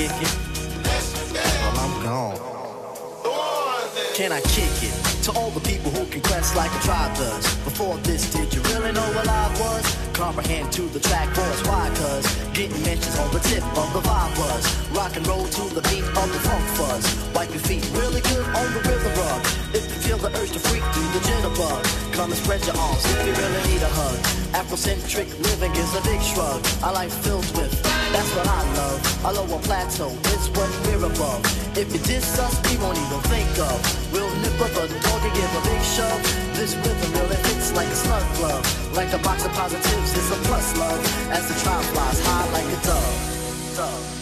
[0.00, 0.34] kick it?
[1.60, 2.38] Well, I'm gone.
[4.14, 4.94] Can I kick it?
[5.24, 7.44] To all the people who can quest like a tribe does.
[7.68, 9.84] Before this, did you really know what I was?
[10.14, 12.24] Comprehend to the track was why, cuz
[12.56, 14.64] getting mentions on the tip of the vibe was.
[14.96, 17.04] Rock and roll to the beat of the funk fuzz.
[17.34, 19.42] Wipe your feet really good on the rhythm rug.
[19.76, 21.82] If you feel the urge to freak, through the jitterbug.
[22.16, 24.18] Come and spread your arms if you really need a hug.
[24.60, 26.60] Afrocentric living is a big shrug.
[26.82, 29.00] I life filled with that's what I love.
[29.24, 31.42] A lower plateau is what we're above.
[31.78, 33.78] If you diss us, we won't even think of.
[34.12, 36.22] We'll nip up a dog and give a big shove.
[36.54, 38.64] This rhythm really hits like a slug glove.
[38.96, 41.00] Like a box of positives, it's a plus love.
[41.30, 43.76] As the child flies high like a dove.
[43.76, 44.19] Dove.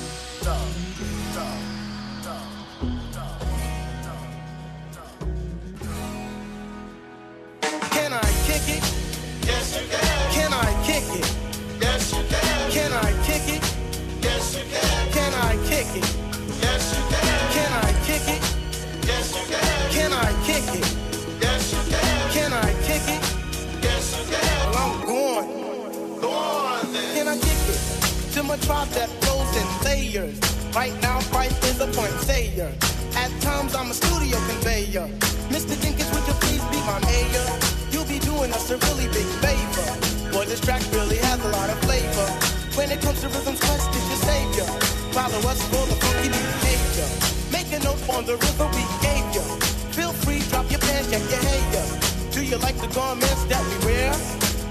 [28.49, 30.41] I'm a tribe that flows in layers.
[30.73, 32.73] Right now, Christ is a point sayer.
[33.13, 35.05] At times, I'm a studio conveyor.
[35.53, 35.77] Mr.
[35.77, 37.45] Jenkins, would you please be my mayor?
[37.93, 40.33] You'll be doing us a really big favor.
[40.33, 42.29] Boy, this track really has a lot of flavor.
[42.73, 44.69] When it comes to rhythms, Christ is your savior.
[45.13, 47.09] Follow us for the funky behavior.
[47.53, 49.45] Make a note on the rhythm we gave you.
[49.93, 51.85] Feel free, drop your pants, check your hair.
[52.33, 54.09] Do you like the garments that we wear?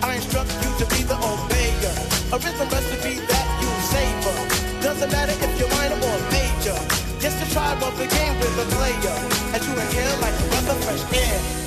[0.02, 1.94] I instruct you to be the obeyer.
[2.34, 3.37] A rhythm recipe that
[5.00, 6.74] doesn't matter if you're minor or major.
[7.20, 9.18] Just the tribe of the game with a player.
[9.54, 11.67] As you inhale like a breath of fresh air.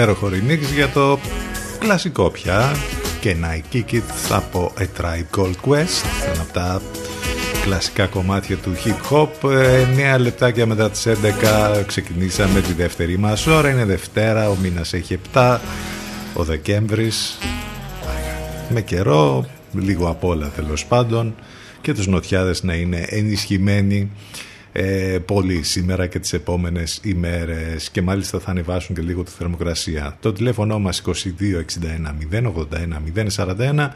[0.00, 1.18] υπέροχο remix για το
[1.78, 2.72] κλασικό πια.
[3.20, 6.82] Και να Kick It από A Tribe Called Quest ένα από τα
[7.64, 9.50] κλασικά κομμάτια του hip hop.
[9.50, 13.70] Ε, 9 λεπτάκια μετά τις 11 ξεκινήσαμε τη δεύτερη μας ώρα.
[13.70, 15.58] Είναι Δευτέρα, ο μήνας έχει 7
[16.34, 17.38] ο Δεκέμβρης
[18.68, 21.34] με καιρό λίγο απ' όλα τέλος πάντων
[21.80, 24.10] και τους νοτιάδες να είναι ενισχυμένοι
[24.72, 30.16] ε, πολύ σήμερα και τις επόμενες ημέρες και μάλιστα θα ανεβάσουν και λίγο τη θερμοκρασία.
[30.20, 31.12] Το τηλέφωνο μας 2261
[32.30, 32.52] 081
[33.36, 33.88] 041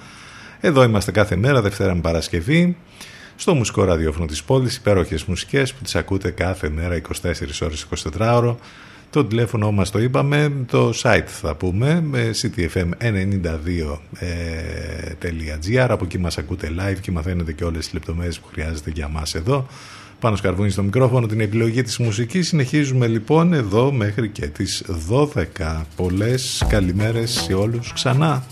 [0.67, 2.77] εδώ είμαστε κάθε μέρα, Δευτέρα με Παρασκευή,
[3.37, 7.87] στο μουσικό ραδιόφωνο της πόλης, υπέροχες μουσικές που τις ακούτε κάθε μέρα 24 ώρες
[8.19, 8.59] 24 ώρο.
[9.11, 12.05] Το τηλέφωνο μας το είπαμε, το site θα πούμε,
[12.43, 13.99] ctfm92.gr,
[15.75, 19.09] ε, από εκεί μας ακούτε live και μαθαίνετε και όλες τις λεπτομέρειες που χρειάζεται για
[19.09, 19.67] μας εδώ.
[20.25, 22.49] Πάνω σκαρβούνι στο μικρόφωνο την επιλογή της μουσικής.
[22.49, 25.85] Συνεχίζουμε λοιπόν εδώ μέχρι και τις 12.
[25.97, 28.45] Πολλές καλημέρες σε όλους ξανά.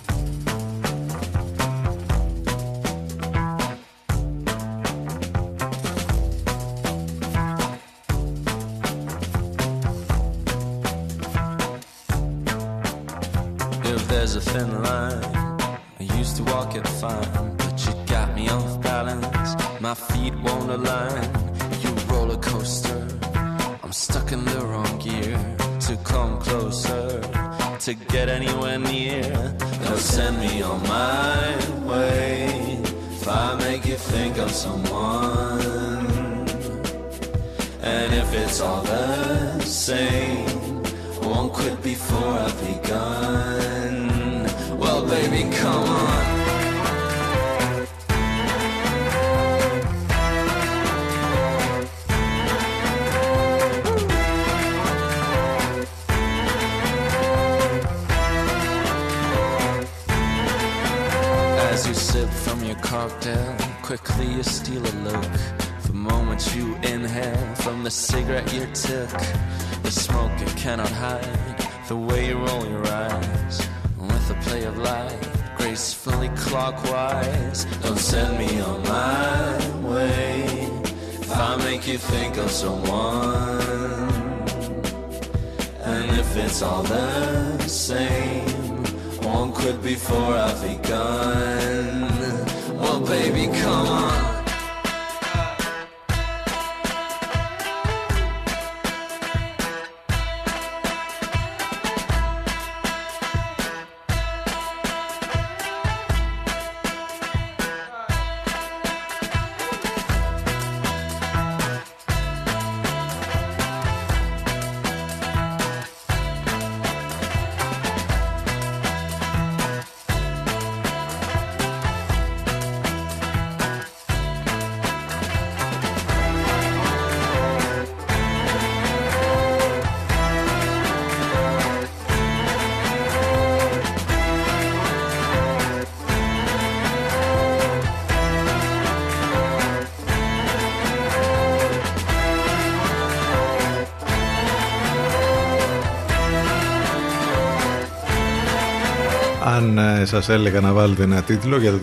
[150.05, 151.79] Σας έλεγα να βάλετε ένα τίτλο για το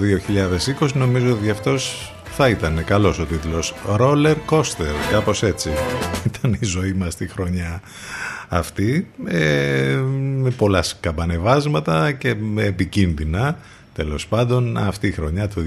[0.80, 3.74] 2020 νομίζω ότι αυτός θα ήταν καλός ο τίτλος.
[4.00, 5.70] Roller Coaster κάπως έτσι.
[6.36, 7.82] Ήταν η ζωή μας τη χρονιά
[8.50, 9.96] αυτή ε,
[10.42, 13.58] με πολλά σκαμπανεβάσματα και με επικίνδυνα.
[13.94, 15.62] Τέλος πάντων αυτή η χρονιά το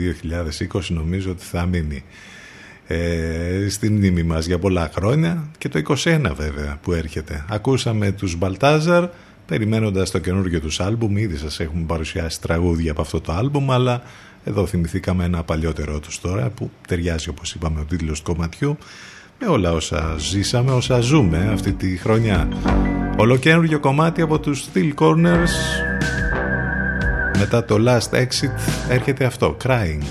[0.73, 2.05] 2020 νομίζω ότι θα μείνει
[2.87, 5.49] ε, στην μνήμη μας για πολλά χρόνια.
[5.59, 7.45] Και το 21 βέβαια που έρχεται.
[7.49, 9.09] Ακούσαμε τους Μπαλτάζαρ
[9.53, 11.17] περιμένοντας το καινούργιο τους άλμπουμ.
[11.17, 14.03] Ήδη σας έχουμε παρουσιάσει τραγούδια από αυτό το άλμπουμ αλλά
[14.45, 18.77] εδώ θυμηθήκαμε ένα παλιότερό τους τώρα που ταιριάζει όπως είπαμε ο τίτλος του κομματιού.
[19.39, 22.49] Με όλα όσα ζήσαμε, όσα ζούμε αυτή τη χρονιά.
[23.17, 25.53] Ολοκένουργιο κομμάτι από τους Steel Corners.
[27.39, 30.03] Μετά το Last Exit έρχεται αυτό, Crying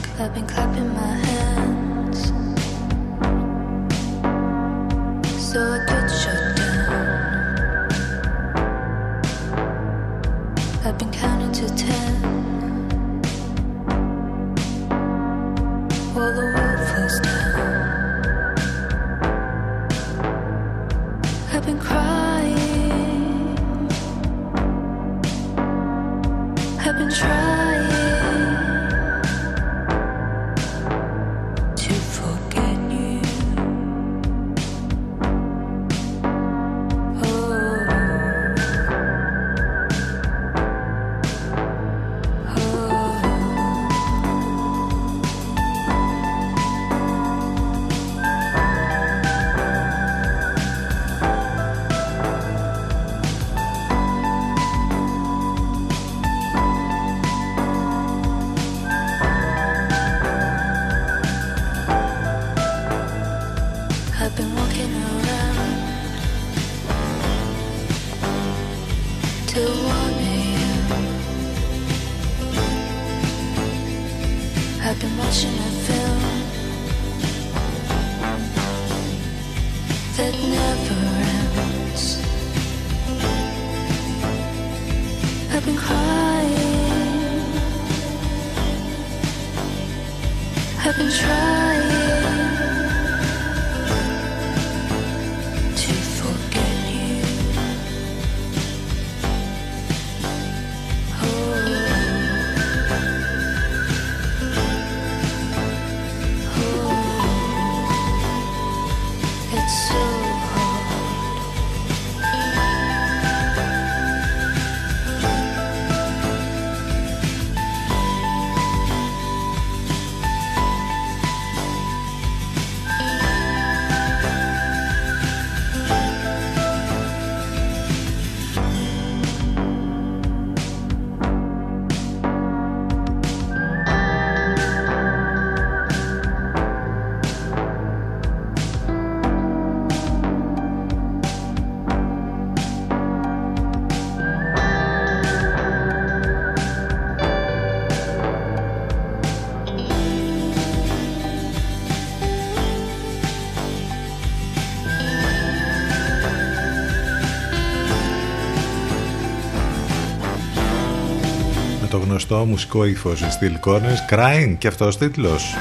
[162.52, 165.56] μουσικό ύφος Steel Corners Crying και αυτός τίτλος.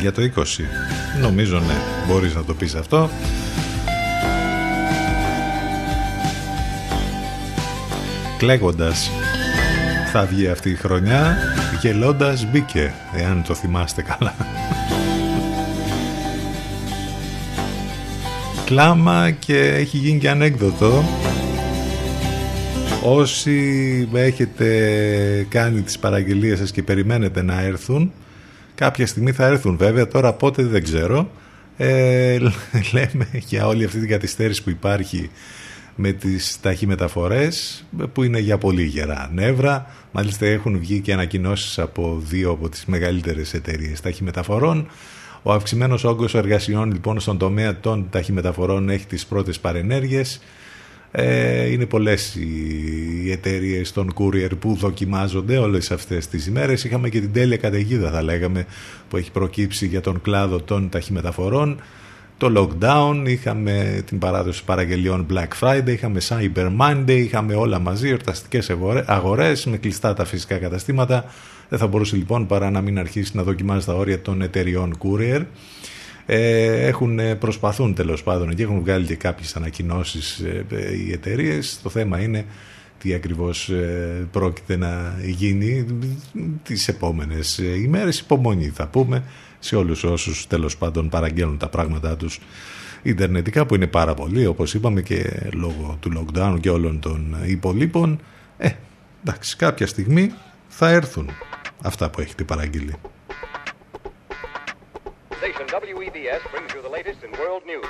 [0.00, 0.42] Για το 20
[1.20, 1.74] νομίζω ναι
[2.06, 3.10] μπορείς να το πεις αυτό.
[8.38, 9.10] Κλαίγοντας
[10.12, 11.36] θα βγει αυτή η χρονιά
[11.80, 14.34] γελώντας μπήκε εάν το θυμάστε καλά.
[18.64, 21.04] Κλάμα και έχει γίνει και ανέκδοτο
[23.04, 28.12] όσοι έχετε κάνει τις παραγγελίες σας και περιμένετε να έρθουν
[28.74, 31.30] κάποια στιγμή θα έρθουν βέβαια τώρα πότε δεν ξέρω
[31.76, 32.38] ε,
[32.92, 35.30] λέμε για όλη αυτή την καθυστέρηση που υπάρχει
[35.96, 39.86] με τις ταχυμεταφορές που είναι για πολύ γερά νεύρα.
[40.12, 44.88] Μάλιστα έχουν βγει και ανακοινώσεις από δύο από τις μεγαλύτερες εταιρείες ταχυμεταφορών.
[45.42, 50.40] Ο αυξημένος όγκος εργασιών λοιπόν στον τομέα των ταχυμεταφορών έχει τις πρώτες παρενέργειες.
[51.14, 56.84] Ε, είναι πολλές οι εταιρείες των courier που δοκιμάζονται όλες αυτές τις ημέρες.
[56.84, 58.66] Είχαμε και την τέλεια καταιγίδα θα λέγαμε
[59.08, 61.80] που έχει προκύψει για τον κλάδο των ταχυμεταφορών
[62.42, 68.70] το lockdown, είχαμε την παράδοση παραγγελιών Black Friday, είχαμε Cyber Monday, είχαμε όλα μαζί, εορταστικές
[69.06, 71.24] αγορές με κλειστά τα φυσικά καταστήματα.
[71.68, 75.42] Δεν θα μπορούσε λοιπόν παρά να μην αρχίσει να δοκιμάζει τα όρια των εταιριών Courier.
[76.26, 81.80] Ε, έχουν, προσπαθούν τέλος πάντων και έχουν βγάλει και κάποιες ανακοινώσεις ε, ε, οι εταιρείες.
[81.82, 82.44] Το θέμα είναι
[82.98, 85.86] τι ακριβώς ε, πρόκειται να γίνει
[86.62, 88.18] τις επόμενες ημέρες.
[88.18, 89.24] Υπομονή θα πούμε
[89.58, 92.40] σε όλους όσους τέλος πάντων παραγγέλνουν τα πράγματά τους
[93.02, 98.20] ιντερνετικά που είναι πάρα πολύ όπως είπαμε και λόγω του lockdown και όλων των υπολείπων
[98.58, 98.70] ε,
[99.24, 100.32] εντάξει κάποια στιγμή
[100.68, 101.30] θα έρθουν
[101.82, 102.94] αυτά που έχετε παραγγείλει.
[105.72, 107.86] WEBS brings you the latest in world news.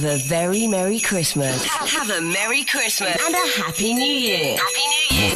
[0.00, 1.62] Have a very Merry Christmas.
[1.96, 4.56] Have a Merry Christmas and a Happy New Year.
[4.56, 5.34] Happy New Year.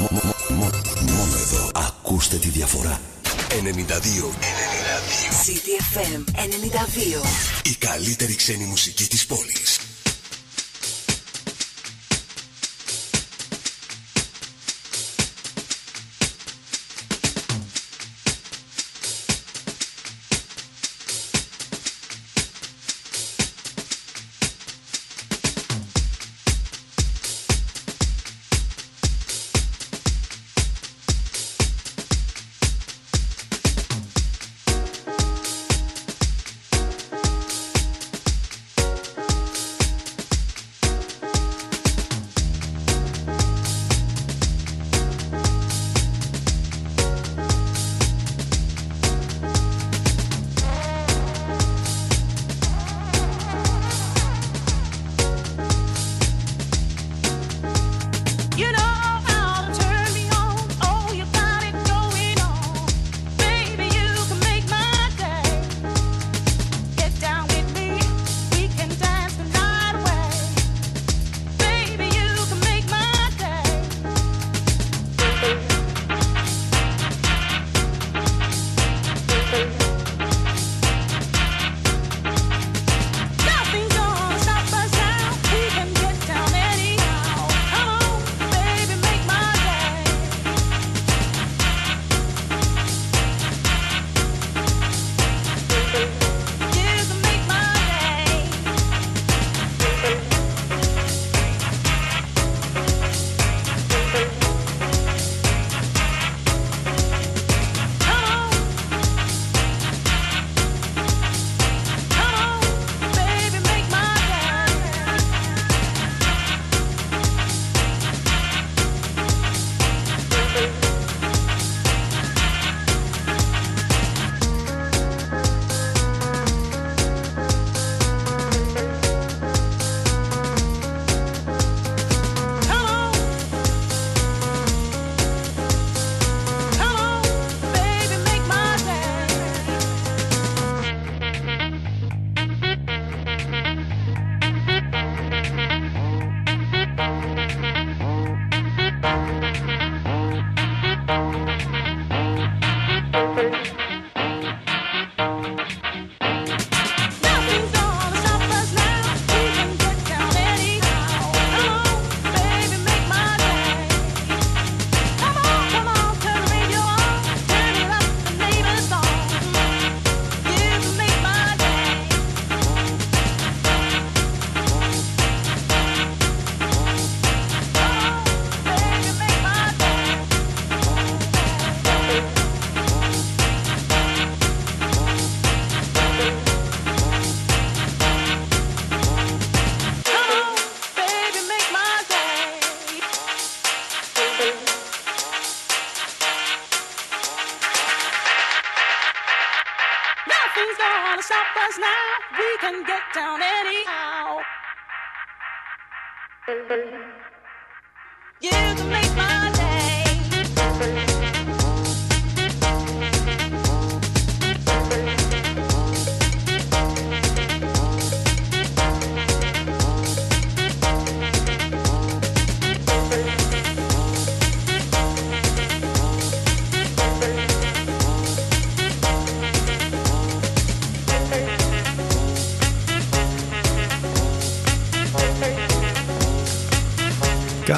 [0.49, 3.01] Μόνο εδώ ακούστε τη διαφορά.
[3.49, 3.63] 92.
[3.63, 4.33] 92.
[5.45, 7.27] CTFM 92.
[7.63, 9.54] Η καλύτερη ξένη μουσική της πόλης.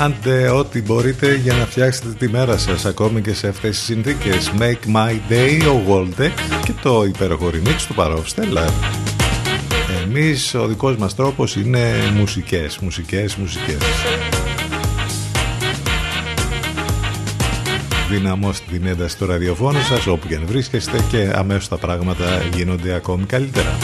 [0.06, 4.52] Κάντε ό,τι μπορείτε για να φτιάξετε τη μέρα σας ακόμη και σε αυτές τις συνθήκες.
[4.58, 6.30] Make My Day, ο Waldeck
[6.64, 8.70] και το υπέροχο remix του Parov Stellar
[10.02, 13.78] Εμείς ο δικός μας τρόπος είναι μουσικές, μουσικές, μουσικές.
[18.10, 22.94] Δυναμώστε την ένταση του ραδιοφώνου σας όπου και αν βρίσκεστε και αμέσως τα πράγματα γίνονται
[22.94, 23.76] ακόμη καλύτερα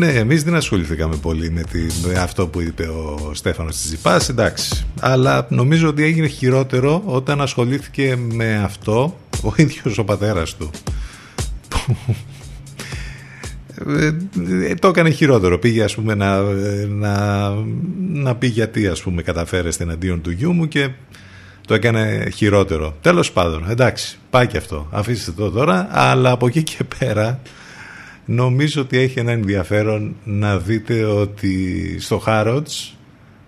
[0.00, 1.86] Δεν, εμείς δεν ασχοληθήκαμε πολύ με, τη,
[2.18, 4.86] αυτό που είπε ο Στέφανος Τσιπάς, εντάξει.
[5.00, 10.70] Αλλά νομίζω ότι έγινε χειρότερο όταν ασχολήθηκε με αυτό ο ίδιος ο πατέρας του.
[13.88, 15.58] Ε, το έκανε χειρότερο.
[15.58, 16.40] Πήγε ας πούμε να,
[16.88, 17.48] να,
[18.12, 20.88] να πει γιατί ας πούμε καταφέρεστε εναντίον του γιού μου και
[21.66, 22.96] το έκανε χειρότερο.
[23.00, 24.88] Τέλος πάντων, εντάξει, πάει και αυτό.
[24.90, 27.40] Αφήστε το τώρα, αλλά από εκεί και πέρα
[28.30, 32.96] νομίζω ότι έχει ένα ενδιαφέρον να δείτε ότι στο Χάροτς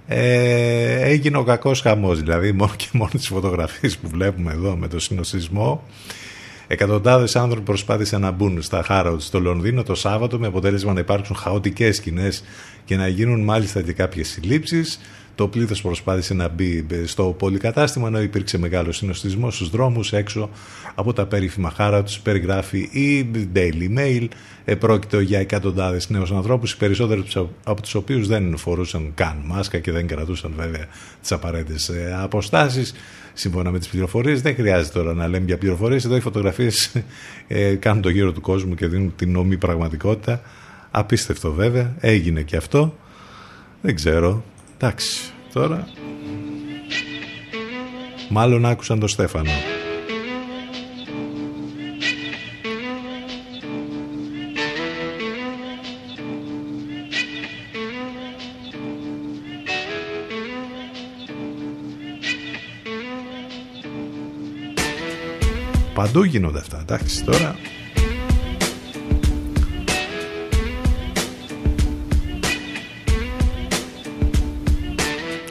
[0.07, 4.89] ε, έγινε ο κακός χαμός δηλαδή μόνο και μόνο τις φωτογραφίες που βλέπουμε εδώ με
[4.89, 5.83] το συνοσισμό
[6.73, 11.37] Εκατοντάδες άνθρωποι προσπάθησαν να μπουν στα Χάροτ στο Λονδίνο το Σάββατο με αποτέλεσμα να υπάρξουν
[11.37, 12.45] χαοτικές σκηνές
[12.85, 15.01] και να γίνουν μάλιστα και κάποιες συλλήψεις.
[15.35, 20.51] Το πλήθος προσπάθησε να μπει στο πολυκατάστημα ενώ υπήρξε μεγάλος συνοστισμός στους δρόμους έξω
[20.95, 22.21] από τα περίφημα χάρα τους.
[22.21, 24.29] Περιγράφει η Daily Mail.
[24.65, 27.25] Επρόκειτο για εκατοντάδες νέους ανθρώπους, οι περισσότεροι
[27.65, 30.87] από τους οποίους δεν φορούσαν καν μάσκα και δεν κρατούσαν βέβαια
[31.21, 32.95] τις απαραίτητες ε, αποστάσεις.
[33.33, 36.05] Σύμφωνα με τις πληροφορίες, δεν χρειάζεται τώρα να λέμε για πληροφορίες.
[36.05, 36.93] Εδώ οι φωτογραφίες
[37.49, 40.41] ε, κάνουν το γύρο του κόσμου και δίνουν την νομή πραγματικότητα.
[40.91, 42.97] Απίστευτο βέβαια, έγινε και αυτό.
[43.81, 44.45] Δεν ξέρω.
[44.85, 45.89] Εντάξει, τώρα.
[48.29, 49.51] Μάλλον άκουσαν τον Στέφανο.
[65.95, 66.79] Παντού γίνονται αυτά.
[66.81, 67.57] Εντάξει, τώρα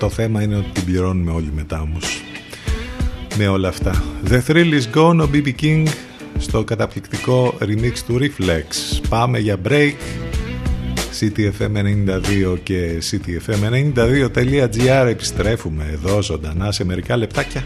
[0.01, 2.21] Το θέμα είναι ότι την πληρώνουμε όλοι μετά όμως
[3.37, 4.03] με όλα αυτά.
[4.27, 5.85] The Thrill is Gone, ο BB King
[6.37, 8.99] στο καταπληκτικό remix του Reflex.
[9.09, 9.93] Πάμε για break.
[11.19, 17.63] CTFM92 και CTFM92.gr επιστρέφουμε εδώ ζωντανά σε μερικά λεπτάκια.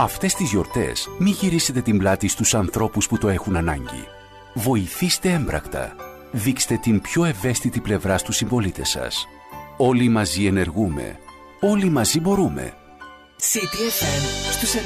[0.00, 4.06] Αυτές τις γιορτές μη γυρίσετε την πλάτη στους ανθρώπους που το έχουν ανάγκη.
[4.54, 5.94] Βοηθήστε έμπρακτα.
[6.32, 9.26] Δείξτε την πιο ευαίσθητη πλευρά στους συμπολίτες σας.
[9.76, 11.18] Όλοι μαζί ενεργούμε.
[11.60, 12.74] Όλοι μαζί μπορούμε.
[13.40, 14.80] CTFM στους 92.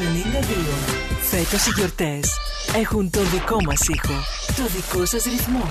[1.21, 2.31] Φέτος οι γιορτές
[2.77, 4.15] έχουν το δικό μας ήχο,
[4.47, 5.71] το δικό σας ρυθμό.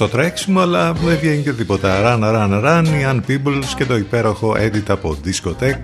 [0.00, 2.02] Στο τρέξιμο αλλά δεν βγαίνει και τίποτα.
[2.04, 5.80] Run, run, run, οι Unpeobles και το υπέροχο edit από Discotech.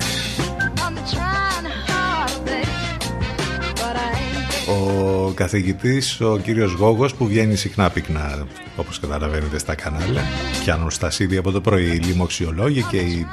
[4.69, 10.23] Ο καθηγητής, ο κύριος Γόγος που βγαίνει συχνά πυκνά όπως καταλαβαίνετε στα κανάλια.
[10.65, 11.85] Πιάνουν στα σίδια από το πρωί.
[11.85, 13.27] Οι λοιμοξιολόγοι και οι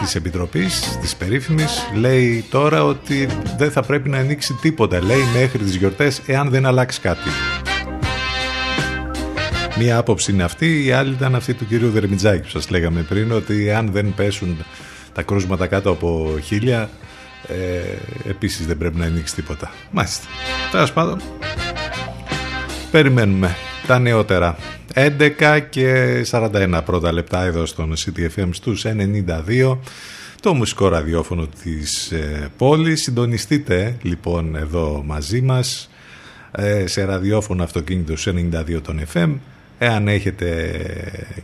[0.00, 3.28] της Επιτροπής, της περίφημης, λέει τώρα ότι
[3.58, 7.28] δεν θα πρέπει να ανοίξει τίποτα, λέει μέχρι τις γιορτές, εάν δεν αλλάξει κάτι.
[9.78, 13.32] Μία άποψη είναι αυτή, η άλλη ήταν αυτή του κυρίου Δερμιτζάκη που σας λέγαμε πριν,
[13.32, 14.64] ότι αν δεν πέσουν
[15.12, 16.90] τα κρούσματα κάτω από χίλια,
[17.48, 19.70] ε, επίσης δεν πρέπει να ανοίξει τίποτα.
[19.90, 20.26] Μάλιστα.
[20.70, 21.20] Τέλος πάντων,
[22.90, 24.56] περιμένουμε τα νεότερα.
[24.94, 29.78] 11 και 41 πρώτα λεπτά εδώ στον CTFM στους 92
[30.40, 33.02] το μουσικό ραδιόφωνο της ε, πόλης.
[33.02, 35.90] Συντονιστείτε λοιπόν εδώ μαζί μας
[36.52, 39.34] ε, σε ραδιόφωνο αυτοκίνητος 92 των FM
[39.78, 40.80] Εάν έχετε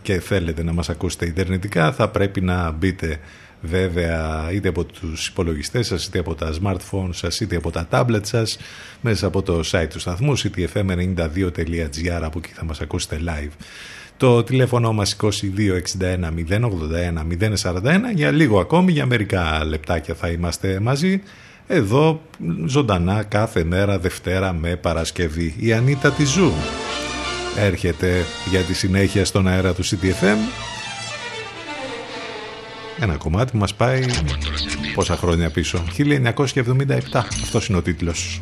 [0.02, 3.18] και θέλετε να μας ακούσετε ιντερνετικά θα πρέπει να μπείτε
[3.60, 8.20] βέβαια είτε από τους υπολογιστές σας είτε από τα smartphones σας είτε από τα tablet
[8.22, 8.58] σας
[9.00, 13.50] μέσα από το site του σταθμού ctfm92.gr από εκεί θα μας ακούσετε live.
[14.16, 15.28] Το τηλέφωνο μας 2261
[16.48, 17.80] 081 041
[18.14, 21.22] για λίγο ακόμη, για μερικά λεπτάκια θα είμαστε μαζί
[21.66, 22.22] εδώ
[22.66, 25.54] ζωντανά κάθε μέρα Δευτέρα με Παρασκευή.
[25.58, 26.52] Η Ανίτα τη Ζου
[27.56, 30.38] έρχεται για τη συνέχεια στον αέρα του City FM.
[33.00, 34.04] Ένα κομμάτι μας πάει
[34.94, 35.84] πόσα χρόνια πίσω.
[35.96, 37.24] 1977.
[37.42, 38.40] Αυτός είναι ο τίτλος.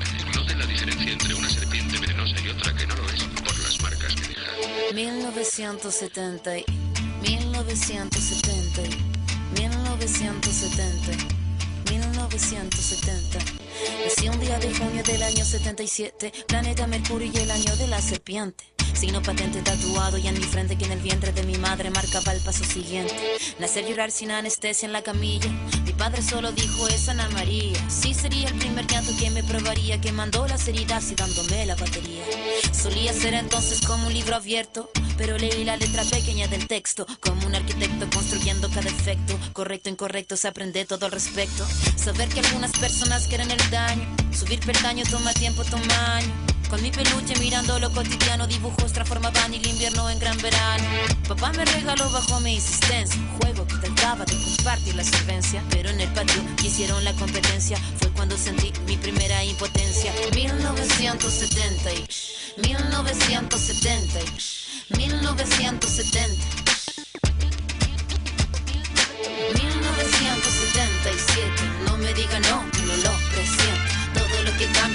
[13.80, 14.04] 1970.
[14.04, 18.00] Nací un día de junio del año 77, planeta Mercurio y el año de la
[18.00, 18.64] serpiente.
[18.94, 22.32] Signo patente tatuado y en mi frente que en el vientre de mi madre marcaba
[22.32, 23.14] el paso siguiente.
[23.58, 25.48] Nacer llorar sin anestesia en la camilla.
[25.84, 27.78] Mi padre solo dijo es Ana María.
[27.88, 31.76] Sí sería el primer llanto que me probaría, que mandó las heridas y dándome la
[31.76, 32.22] batería.
[32.72, 37.46] Solía ser entonces como un libro abierto, pero leí la letra pequeña del texto, como
[37.46, 39.38] un arquitecto construyendo cada efecto.
[39.52, 41.66] Correcto, incorrecto, se aprende todo al respecto.
[41.96, 46.32] Saber que algunas personas quieren el daño, subir peldaño toma tiempo, toma año.
[46.68, 50.84] Con mi peluche mirando lo cotidiano, dibujos transformaban el invierno en gran verano.
[51.26, 55.64] Papá me regaló bajo mi insistencia un juego que trataba de compartir la solvencia.
[55.70, 60.12] Pero en el patio hicieron la competencia, fue cuando sentí mi primera impotencia.
[60.34, 62.06] 1970 y
[62.68, 66.70] 1970 y 1970.
[69.54, 70.29] 1977,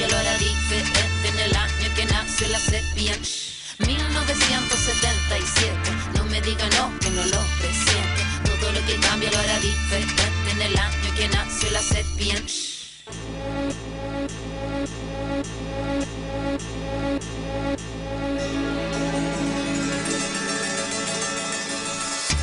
[0.07, 3.17] lo hará diferente en el año que nació la sepia.
[3.79, 5.75] 1977,
[6.15, 8.21] no me diga no, que no lo presiento.
[8.45, 12.35] Todo lo que cambia lo hará diferente en el año que nació la sepia.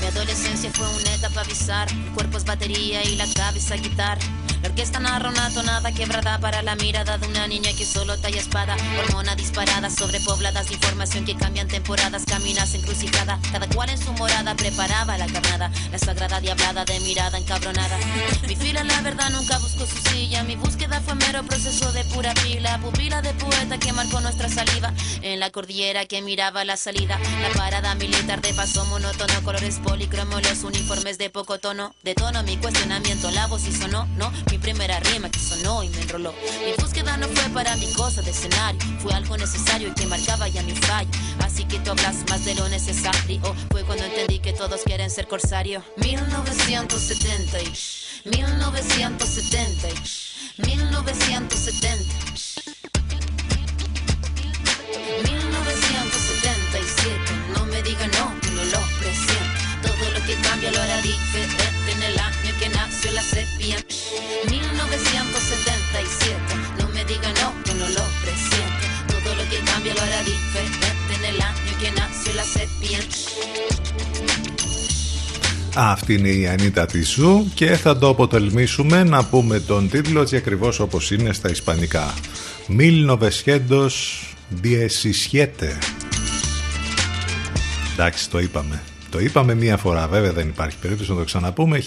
[0.03, 1.93] Mi adolescencia fue una etapa bizarra.
[1.93, 4.21] El cuerpo es batería y la cabeza guitarra.
[4.61, 8.41] La orquesta narra una tonada quebrada para la mirada de una niña que solo talla
[8.41, 8.77] espada.
[8.99, 13.41] Hormona disparada, sobrepobladas de información que cambian temporadas, caminas encrucijada.
[13.51, 15.71] Cada cual en su morada preparaba la carnada.
[15.91, 17.99] La sagrada diablada de mirada encabronada.
[18.47, 20.45] Mi fila, la verdad, nunca buscó su silla.
[20.45, 22.79] Mi búsqueda fue mero proceso de pura pila.
[22.79, 24.93] Pupila de poeta que marcó nuestra saliva.
[25.23, 27.19] En la cordillera que miraba la salida.
[27.41, 29.43] La parada militar de paso monótono.
[29.43, 31.95] Colores policromos, los uniformes de poco tono.
[32.03, 34.33] De tono mi cuestionamiento, la voz y sonó, no.
[34.51, 36.33] Mi primera rima que sonó y me enroló.
[36.65, 40.49] Mi búsqueda no fue para mi cosa de escenario, fue algo necesario y que marcaba
[40.49, 41.11] ya mi fallo.
[41.41, 43.43] Así que tú hablas más de lo necesario.
[43.71, 45.85] Fue cuando entendí que todos quieren ser corsario.
[45.99, 47.59] 1970,
[48.25, 49.89] 1970,
[50.57, 52.15] 1970.
[55.23, 57.19] 1977,
[57.55, 58.42] no me diga no,
[75.91, 80.81] αυτή είναι η Ανίτα Τισού και θα το αποτελμήσουμε να πούμε τον τίτλο έτσι ακριβώς
[80.81, 82.15] όπως είναι στα ισπανικά.
[82.67, 83.91] Μιλ δεσχέντο
[84.49, 85.79] Διεσυσχέτε.
[87.93, 88.83] Εντάξει, το είπαμε.
[89.13, 91.83] Το είπαμε μία φορά, βέβαια δεν υπάρχει περίπτωση να το ξαναπούμε.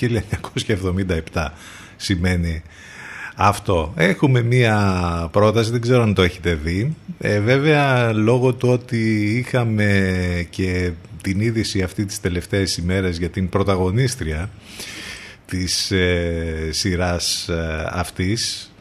[1.33, 1.47] 1977
[1.95, 2.61] σημαίνει
[3.35, 3.93] αυτό.
[3.95, 6.95] Έχουμε μία πρόταση, δεν ξέρω αν το έχετε δει.
[7.19, 10.91] Ε, βέβαια, λόγω του ότι είχαμε και
[11.21, 14.49] την είδηση αυτή τις τελευταίες ημέρες για την πρωταγωνίστρια
[15.45, 18.71] της ε, σειράς ε, αυτής,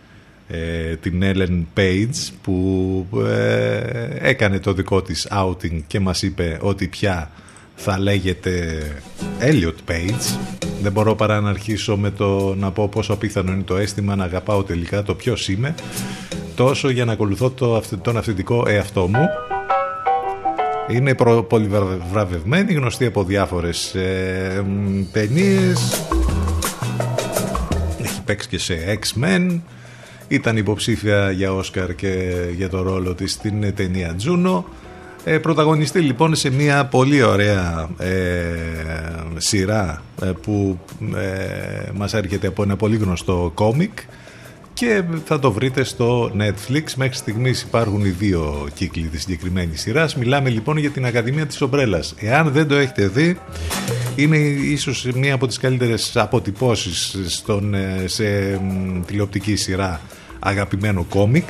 [0.48, 6.88] ε, την Ellen Page, που ε, έκανε το δικό της outing και μας είπε ότι
[6.88, 7.30] πια
[7.74, 8.82] θα λέγεται
[9.40, 10.38] Elliot Page.
[10.82, 14.24] Δεν μπορώ παρά να αρχίσω με το να πω πόσο απίθανο είναι το αίσθημα να
[14.24, 15.74] αγαπάω τελικά το ποιος είμαι,
[16.54, 19.28] τόσο για να ακολουθώ το, τον αυθεντικό εαυτό μου.
[20.88, 21.14] Είναι
[21.48, 21.70] πολύ
[22.12, 24.64] βραβευμένη, γνωστή από διάφορες ε,
[25.12, 26.06] ταινίες.
[28.02, 29.60] Έχει παίξει και σε X-Men.
[30.28, 34.62] Ήταν υποψήφια για Όσκαρ και για το ρόλο της στην ταινία Juno.
[35.26, 38.10] Ε, πρωταγωνιστεί λοιπόν σε μια πολύ ωραία ε,
[39.36, 40.78] σειρά ε, που
[41.16, 43.98] ε, μας έρχεται από ένα πολύ γνωστό κόμικ
[44.74, 46.82] και θα το βρείτε στο Netflix.
[46.96, 50.16] Μέχρι στιγμής υπάρχουν οι δύο κύκλοι της συγκεκριμένης σειράς.
[50.16, 52.14] Μιλάμε λοιπόν για την Ακαδημία της Ομπρέλας.
[52.18, 53.38] Εάν δεν το έχετε δει,
[54.16, 57.74] είναι ίσως μία από τις καλύτερες αποτυπώσεις στον,
[58.04, 58.24] σε
[59.06, 60.00] τηλεοπτική σειρά
[60.38, 61.48] αγαπημένο κόμικ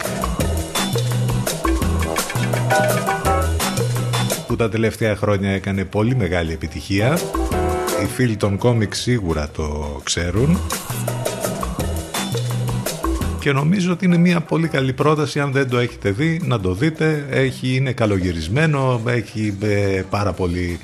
[4.55, 7.19] που τα τελευταία χρόνια έκανε πολύ μεγάλη επιτυχία.
[8.03, 10.61] Οι φίλοι των κόμικ σίγουρα το ξέρουν.
[13.41, 15.41] και νομίζω ότι είναι μια πολύ καλή πρόταση.
[15.41, 17.27] Αν δεν το έχετε δει να το δείτε.
[17.31, 20.79] Έχει, είναι καλογυρισμένο έχει ε, πάρα πολύ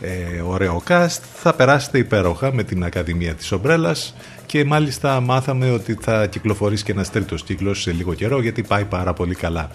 [0.00, 1.18] ε, ωραίο cast.
[1.34, 4.14] Θα περάσετε υπέροχα με την Ακαδημία της Ομπρέλας.
[4.46, 8.84] Και μάλιστα μάθαμε ότι θα κυκλοφορήσει και ένας τρίτος κύκλος σε λίγο καιρό γιατί πάει
[8.84, 9.70] πάρα πολύ καλά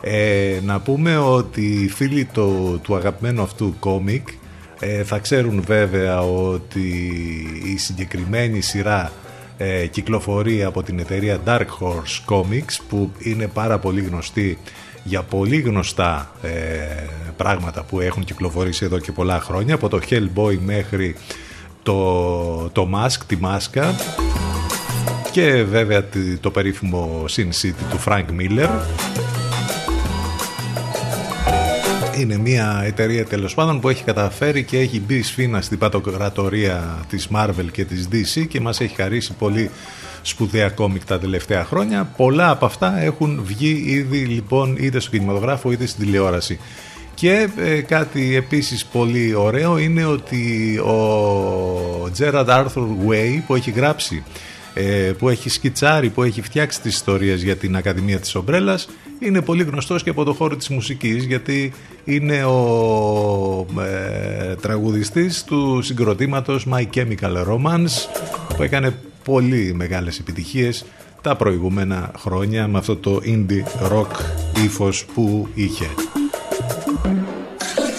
[0.00, 4.28] ε, να πούμε ότι οι φίλοι του, του αγαπημένου αυτού κόμικ
[4.80, 6.88] ε, θα ξέρουν βέβαια ότι
[7.64, 9.12] η συγκεκριμένη σειρά
[9.56, 14.58] ε, κυκλοφορεί από την εταιρεία Dark Horse Comics που είναι πάρα πολύ γνωστή
[15.04, 16.48] για πολύ γνωστά ε,
[17.36, 21.14] πράγματα που έχουν κυκλοφορήσει εδώ και πολλά χρόνια από το Hellboy μέχρι
[21.82, 23.94] το, το Mask, τη μάσκα
[25.30, 26.04] και βέβαια
[26.40, 28.68] το περίφημο Sin City του Frank Miller
[32.20, 37.28] είναι μια εταιρεία τέλος πάντων που έχει καταφέρει και έχει μπει σφίνα στην πατοκρατορία της
[37.34, 39.70] Marvel και της DC και μας έχει χαρίσει πολύ
[40.22, 42.12] σπουδαία κόμικ τα τελευταία χρόνια.
[42.16, 46.58] Πολλά από αυτά έχουν βγει ήδη λοιπόν είτε στο κινηματογράφο είτε στην τηλεόραση.
[47.14, 54.22] Και ε, κάτι επίσης πολύ ωραίο είναι ότι ο Gerard Arthur Way που έχει γράψει,
[54.26, 54.57] ε,
[55.18, 58.88] που έχει σκιτσάρει, που έχει φτιάξει τις ιστορίες για την Ακαδημία της Ομπρέλας
[59.18, 61.72] είναι πολύ γνωστός και από το χώρο της μουσικής γιατί
[62.04, 68.24] είναι ο ε, τραγουδιστής του συγκροτήματος My Chemical Romance
[68.56, 68.94] που έκανε
[69.24, 70.84] πολύ μεγάλες επιτυχίες
[71.22, 74.10] τα προηγούμενα χρόνια με αυτό το indie rock
[74.64, 75.86] ύφος που είχε.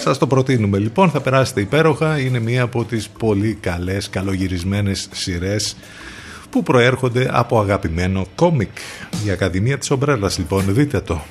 [0.03, 5.75] Σας το προτείνουμε λοιπόν, θα περάσετε υπέροχα, είναι μία από τις πολύ καλές, καλογυρισμένες σειρές
[6.49, 8.69] που προέρχονται από αγαπημένο κόμικ.
[9.25, 11.21] Η Ακαδημία της Ομπρέλας λοιπόν, δείτε το.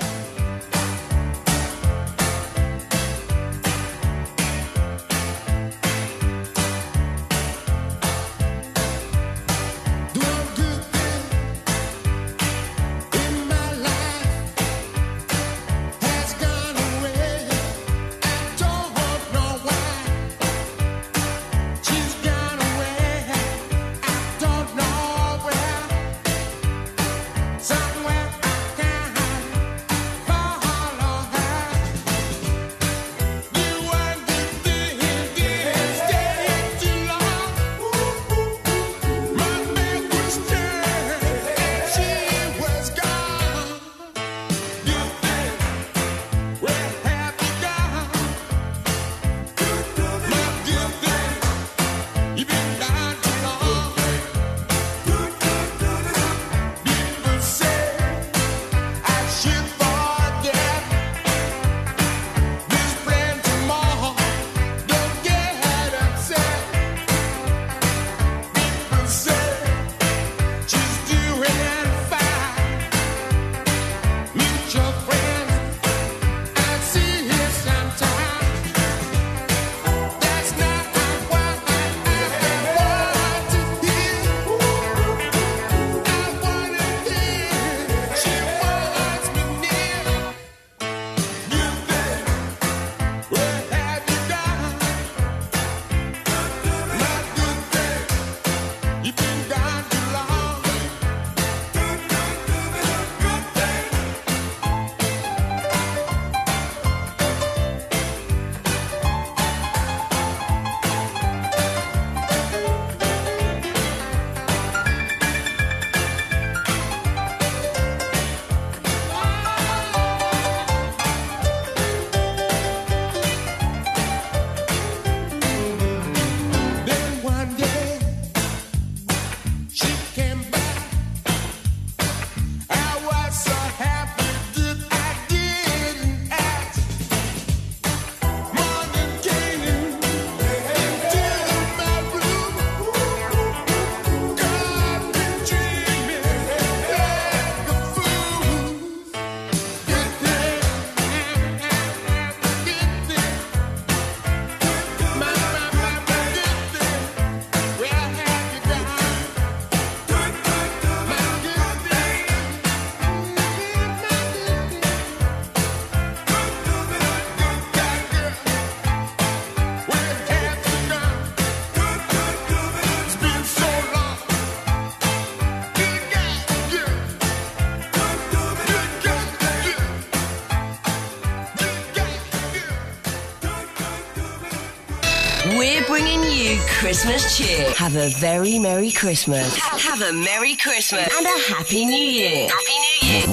[186.88, 187.70] Christmas cheer.
[187.76, 189.54] Have a very Merry Christmas.
[189.88, 192.48] Have a Merry Christmas and a Happy New Year.
[192.48, 193.26] Happy New Year.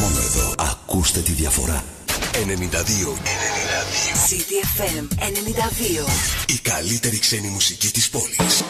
[0.00, 0.54] Μόνο εδώ.
[0.58, 1.84] Ακούστε τη διαφορά.
[2.32, 2.46] 92.
[2.46, 3.18] 92.
[4.28, 6.06] CDFM 92.
[6.46, 8.62] Η καλύτερη ξένη μουσική της πόλης.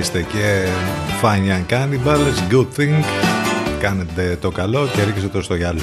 [0.00, 0.66] Ορίστε και
[1.22, 3.04] Fine Cannibals, Good Thing
[3.80, 5.80] Κάνετε το καλό και ρίξτε το στο γυαλό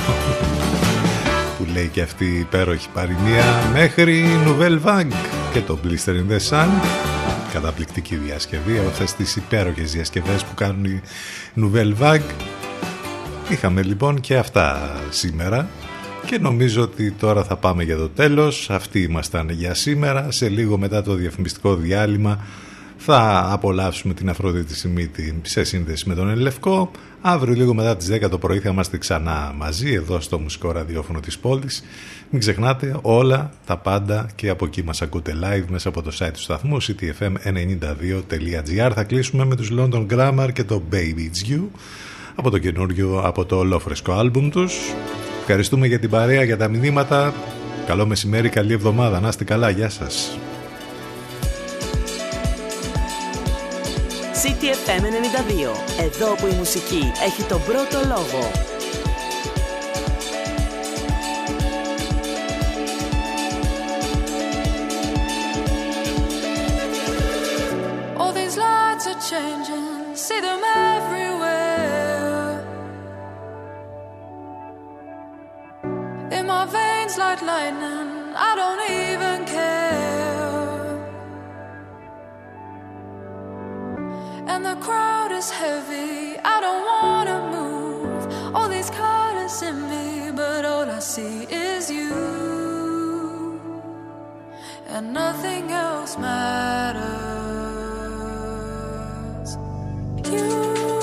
[1.57, 5.14] Που λέει και αυτή η υπέροχη παροιμία Μέχρι Nouvelle Vague
[5.53, 6.68] και το Blister in the Sun
[7.53, 11.02] Καταπληκτική διασκευή Αυτές τις υπέροχες διασκευές που κάνουν η
[11.56, 12.31] Nouvelle Vague
[13.49, 15.68] Είχαμε λοιπόν και αυτά σήμερα
[16.26, 18.69] και νομίζω ότι τώρα θα πάμε για το τέλος.
[18.69, 20.31] Αυτοί ήμασταν για σήμερα.
[20.31, 22.39] Σε λίγο μετά το διαφημιστικό διάλειμμα
[23.09, 26.91] θα απολαύσουμε την Αφροδίτη Σιμίτη σε σύνδεση με τον Ελευκό.
[27.21, 31.19] Αύριο λίγο μετά τις 10 το πρωί θα είμαστε ξανά μαζί εδώ στο μουσικό ραδιόφωνο
[31.19, 31.84] της πόλης.
[32.29, 36.31] Μην ξεχνάτε όλα τα πάντα και από εκεί μας ακούτε live μέσα από το site
[36.34, 41.61] του σταθμού ctfm92.gr Θα κλείσουμε με τους London Grammar και το Baby It's You
[42.35, 44.75] από το καινούριο, από το ολόφρεσκο άλμπουμ τους.
[45.39, 47.34] Ευχαριστούμε για την παρέα, για τα μηνύματα.
[47.88, 49.19] Καλό μεσημέρι, καλή εβδομάδα.
[49.19, 50.38] Να είστε καλά, γεια σας.
[54.43, 55.05] CTFM 92.
[55.99, 58.51] Εδώ που η μουσική έχει τον πρώτο λόγο.
[68.19, 70.61] All these lights are changing, see them
[70.95, 72.53] everywhere.
[76.38, 78.09] In my veins like lightning,
[78.49, 79.47] I don't even
[84.57, 86.35] and the crowd is heavy.
[86.53, 88.21] I don't wanna move.
[88.55, 93.61] All these colors in me, but all I see is you,
[94.88, 97.07] and nothing else matters.
[100.31, 100.97] You.